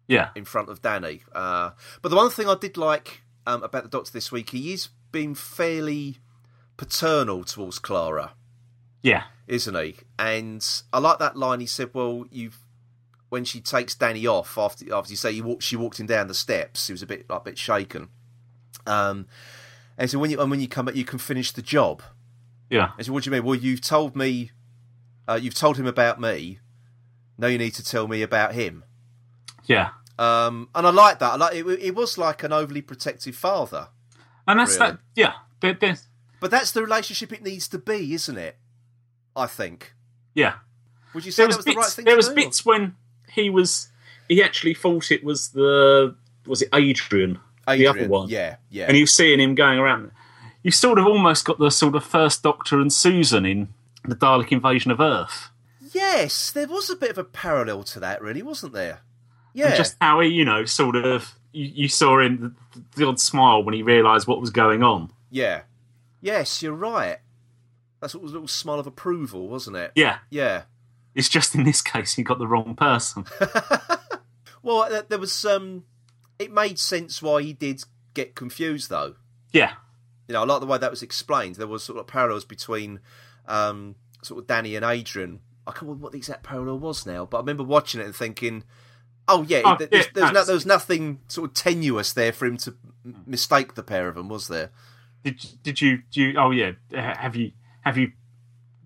[0.07, 1.23] Yeah, in front of Danny.
[1.33, 4.73] Uh, but the one thing I did like um, about the Doctor this week, he
[4.73, 6.17] is being fairly
[6.77, 8.33] paternal towards Clara,
[9.01, 9.95] yeah, isn't he?
[10.19, 11.59] And I like that line.
[11.59, 12.57] He said, "Well, you've."
[13.29, 16.27] When she takes Danny off after after you say he walked, she walked him down
[16.27, 16.85] the steps.
[16.85, 18.09] He was a bit like a bit shaken.
[18.85, 19.25] Um,
[19.97, 22.03] and so when you and when you come back, you can finish the job.
[22.69, 24.51] yeah, I said, "What do you mean?" Well, you've told me,
[25.27, 26.59] uh, you've told him about me.
[27.35, 28.83] Now you need to tell me about him.
[29.65, 29.89] yeah.
[30.19, 31.31] Um, and I like that.
[31.31, 31.65] I like it.
[31.65, 33.87] It was like an overly protective father,
[34.47, 34.91] And that's Really?
[34.91, 34.99] that.
[35.15, 35.97] Yeah, there,
[36.39, 38.57] but that's the relationship it needs to be, isn't it?
[39.35, 39.93] I think.
[40.33, 40.55] yeah.
[41.13, 41.95] Would you say There that was was the right bits.
[41.95, 42.35] thing There was do?
[42.35, 42.95] bits when
[43.31, 43.89] he was.
[44.27, 46.15] He actually thought it was the
[46.47, 48.29] was it Adrian, the other one.
[48.29, 48.85] Yeah, yeah.
[48.87, 50.11] and you seeing him going around.
[50.63, 53.67] You sort of almost got the sort of first Doctor and Susan in
[54.05, 55.49] the Dalek invasion of Earth.
[55.93, 59.01] yes, there was a bit of a parallel to that, really, wasn't there?
[59.53, 63.07] Yeah, And just how he, you know, sort of you, you saw him the, the
[63.07, 65.11] odd smile when he realised what was going on.
[65.29, 65.61] yeah.
[66.21, 67.17] Yes, you're right.
[68.13, 69.91] What was a little smile of approval, wasn't it?
[69.95, 70.63] Yeah, Yeah.
[71.15, 73.25] it's just in this case he got the wrong person.
[74.61, 75.83] Well, there was um,
[76.39, 77.83] it made sense why he did
[78.13, 79.15] get confused, though.
[79.51, 79.73] yeah,
[80.27, 81.55] You know, I like the way that was explained.
[81.55, 83.01] There was sort of parallels between
[83.45, 85.41] um, sort of Danny and Adrian.
[85.67, 88.15] I can't remember what the exact parallel was now, but I remember watching it and
[88.15, 88.63] thinking,
[89.27, 92.31] "Oh yeah, Oh, th- yeah, there's, there's, no, there was nothing sort of tenuous there
[92.31, 92.73] for him to
[93.25, 94.69] mistake the pair of them, was there?"
[95.25, 96.21] did did you do?
[96.21, 97.51] You, oh yeah, uh, have you
[97.83, 98.11] have you?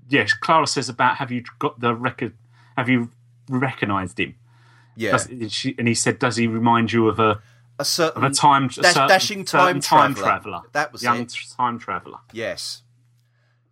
[0.10, 2.34] Yes, Clara says about have you got the record?
[2.78, 3.12] Have you
[3.50, 4.36] recognised him?
[4.96, 7.40] Yeah, Does, and he said, does he remind you of a
[7.80, 10.24] a certain of a time a certain- dashing time time traveller.
[10.42, 10.62] traveller?
[10.72, 11.36] That was young it.
[11.56, 12.18] time traveller.
[12.34, 12.82] Yes.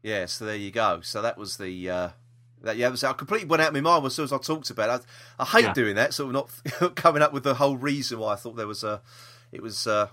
[0.03, 0.99] Yeah, so there you go.
[1.01, 2.09] So that was the uh,
[2.61, 5.01] That yeah, I completely went out of my mind as soon as I talked about
[5.01, 5.05] it.
[5.39, 5.73] I, I hate Yeah.
[5.73, 8.67] doing that, sort of not coming up with the whole reason why I thought there
[8.67, 9.01] was a,
[9.51, 10.09] it was, uh,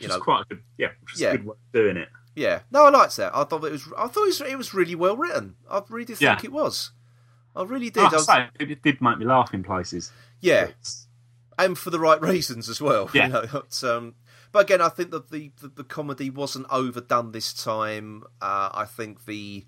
[0.00, 1.28] you Which know, quite a good, yeah, which Yeah.
[1.28, 2.08] a good way of doing it.
[2.36, 2.60] Yeah.
[2.70, 3.34] No, I liked that.
[3.34, 5.56] I thought it was, I thought it was, it was really well written.
[5.70, 6.48] I really did think Yeah.
[6.48, 6.90] it was.
[7.56, 8.02] I really did.
[8.02, 10.10] Like I was- it, did make me laugh in places.
[10.40, 10.68] yeah,
[11.58, 13.08] and for the right reasons as well.
[13.14, 13.26] Yeah.
[13.26, 14.14] You know, it's, um,
[14.50, 18.24] but again, I think that the, the, the comedy wasn't overdone this time.
[18.42, 19.64] Uh, I think the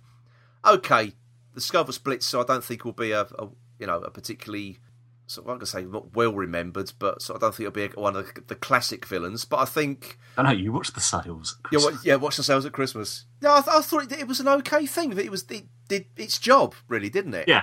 [0.64, 1.12] okay,
[1.54, 2.22] the Skovox Blitzer.
[2.24, 3.48] So I don't think will be a, a
[3.78, 4.78] you know a particularly
[5.26, 7.94] sort of I'm gonna say not well remembered, but so I don't think it'll be
[8.00, 9.44] one of the, the classic villains.
[9.44, 11.58] But I think I know you watched the sales.
[11.72, 13.24] yeah, yeah, watch the sales at Christmas.
[13.40, 15.10] Yeah, I, th- I thought it, it was an okay thing.
[15.10, 17.48] That it was it did its job really, didn't it?
[17.48, 17.62] Yeah,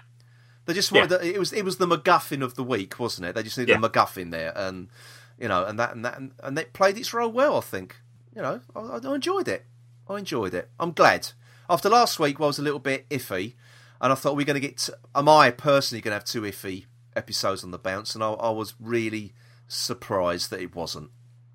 [0.65, 1.17] They just wanted Yeah.
[1.17, 3.35] the, it was it was the MacGuffin of the week, wasn't it?
[3.35, 3.77] They just needed Yeah.
[3.85, 4.89] a MacGuffin there, and
[5.39, 7.57] you know, and that and that and, and it played its role well.
[7.57, 7.95] I think
[8.35, 9.65] you know, I, I enjoyed it.
[10.09, 10.69] I enjoyed it.
[10.79, 11.29] I'm glad.
[11.69, 13.53] After last week, where I was a little bit iffy,
[14.01, 14.89] and I thought we're going to get.
[15.15, 16.85] Am I personally going to have two iffy
[17.15, 18.15] episodes on the bounce?
[18.15, 19.33] And I, I was really
[19.67, 21.09] surprised that it wasn't.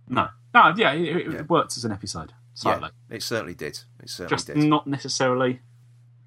[0.08, 3.80] no, no, yeah, it, it it worked as an episode slightly, Yeah, it certainly did.
[4.02, 4.56] It certainly just did.
[4.56, 5.60] not necessarily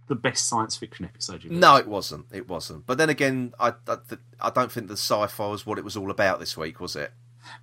[0.08, 2.26] the best science fiction episode you've No, it wasn't.
[2.32, 2.86] It wasn't.
[2.86, 3.98] But then again, I, I,
[4.40, 7.12] I don't think the sci-fi was what it was all about this week, was it?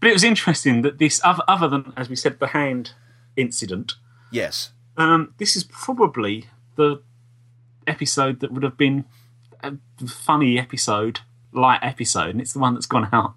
[0.01, 2.93] But it was interesting that this, other, other than as we said, the hand
[3.37, 3.95] incident,
[4.33, 4.73] Yes.
[4.97, 6.47] um, this is probably
[6.77, 7.01] the
[7.87, 9.05] episode that would have been
[9.63, 9.75] a
[10.07, 11.21] funny episode,
[11.59, 13.35] light episode, and it's the one that's gone out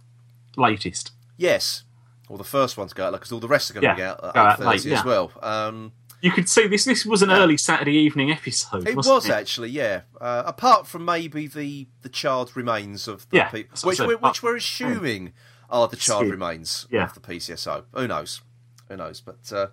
[0.57, 1.11] latest.
[1.37, 1.83] Yes.
[2.29, 3.95] Well, the first one to go out, because all the rest are going to Yeah,
[3.95, 5.03] be out at go out 8.30 late, as yeah.
[5.05, 5.31] well.
[5.41, 5.91] Um,
[6.21, 6.85] You could see this.
[6.85, 8.87] This was an early Saturday evening episode.
[8.87, 10.01] it was actually, yeah.
[10.19, 14.05] Uh, apart from maybe the, the charred remains of the Yeah, people, that's what I
[14.05, 15.33] which, we're, which we're assuming
[15.69, 17.03] are the charred remains Yeah.
[17.05, 17.83] of the PCSO.
[17.93, 18.41] Who knows?
[18.87, 19.19] Who knows?
[19.21, 19.67] But uh,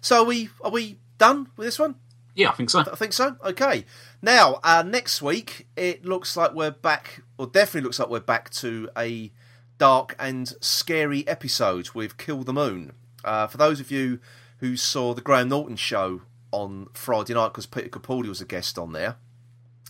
[0.00, 1.94] so are we are we done with this one?
[2.34, 2.80] Yeah, I think so.
[2.80, 3.36] I think so.
[3.44, 3.84] Okay.
[4.22, 8.50] Now, uh, next week, it looks like we're back, or definitely looks like we're back
[8.50, 9.32] to a
[9.76, 12.92] dark and scary episode with Kill the Moon.
[13.24, 14.20] Uh, for those of you
[14.58, 16.22] who saw the Graham Norton show
[16.52, 19.16] on Friday night, because Peter Capaldi was a guest on there,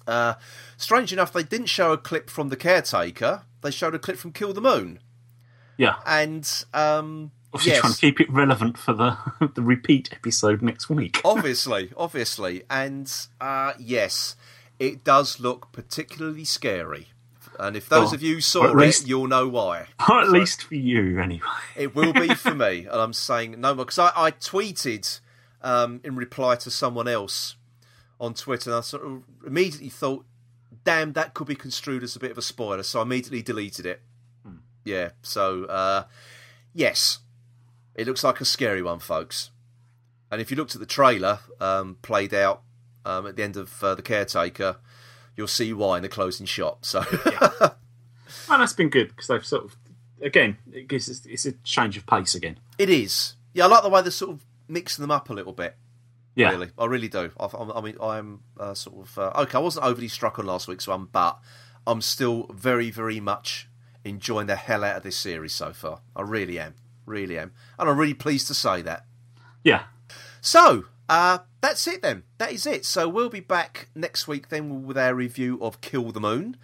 [0.07, 0.35] uh,
[0.79, 3.43] strange enough, they didn't show a clip from The Caretaker.
[3.61, 5.01] They showed a clip from Kill the Moon.
[5.77, 5.97] Yeah.
[6.07, 7.81] And, um, Obviously, yes.
[7.83, 9.19] trying to keep it relevant for the
[9.55, 11.21] the repeat episode next week.
[11.25, 14.37] obviously, obviously, and uh, yes,
[14.79, 17.09] it does look particularly scary.
[17.59, 19.87] And if those of you saw it, least- you'll know why.
[20.09, 21.47] Or at least for you, anyway.
[21.77, 25.21] It will be for me, and I'm saying no more because I, I tweeted
[25.63, 27.57] um, in reply to someone else
[28.21, 30.25] on Twitter, and I sort of immediately thought,
[30.85, 33.87] "Damn, that could be construed as a bit of a spoiler," so I immediately deleted
[33.87, 34.03] it.
[34.85, 36.05] Yeah, so uh,
[36.75, 37.21] yes,
[37.95, 39.51] it looks like a scary one, folks.
[40.31, 42.63] And if you looked at the trailer um, played out
[43.05, 44.77] um, at the end of uh, the caretaker,
[45.37, 46.85] you'll see why in the closing shot.
[46.85, 47.01] So
[48.51, 49.77] And that's been good because they've sort of,
[50.21, 52.59] again, it gives us, it's a change of pace again.
[52.79, 53.35] it is.
[53.55, 55.77] Yeah, I like the way they're sort of mixing them up a little bit.
[56.35, 56.51] Yeah.
[56.51, 57.31] Really, I really do.
[57.39, 59.59] I, I, I mean, I'm uh, sort of uh, okay.
[59.59, 61.39] I wasn't overly struck on last week's one, but
[61.87, 63.69] I'm still very, very much
[64.03, 66.01] enjoying the hell out of this series so far.
[66.17, 66.75] I really am,
[67.05, 69.05] really am, and I'm really pleased to say that.
[69.63, 69.83] Yeah.
[70.41, 72.25] So, uh, that's it then.
[72.39, 72.85] That is it.
[72.85, 76.57] So we'll be back next week then with our review of Kill the Moon.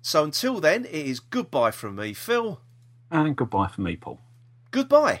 [0.00, 2.60] So until then, it is goodbye from me, Phil.
[3.10, 4.20] And goodbye from me, Paul.
[4.70, 5.20] Goodbye.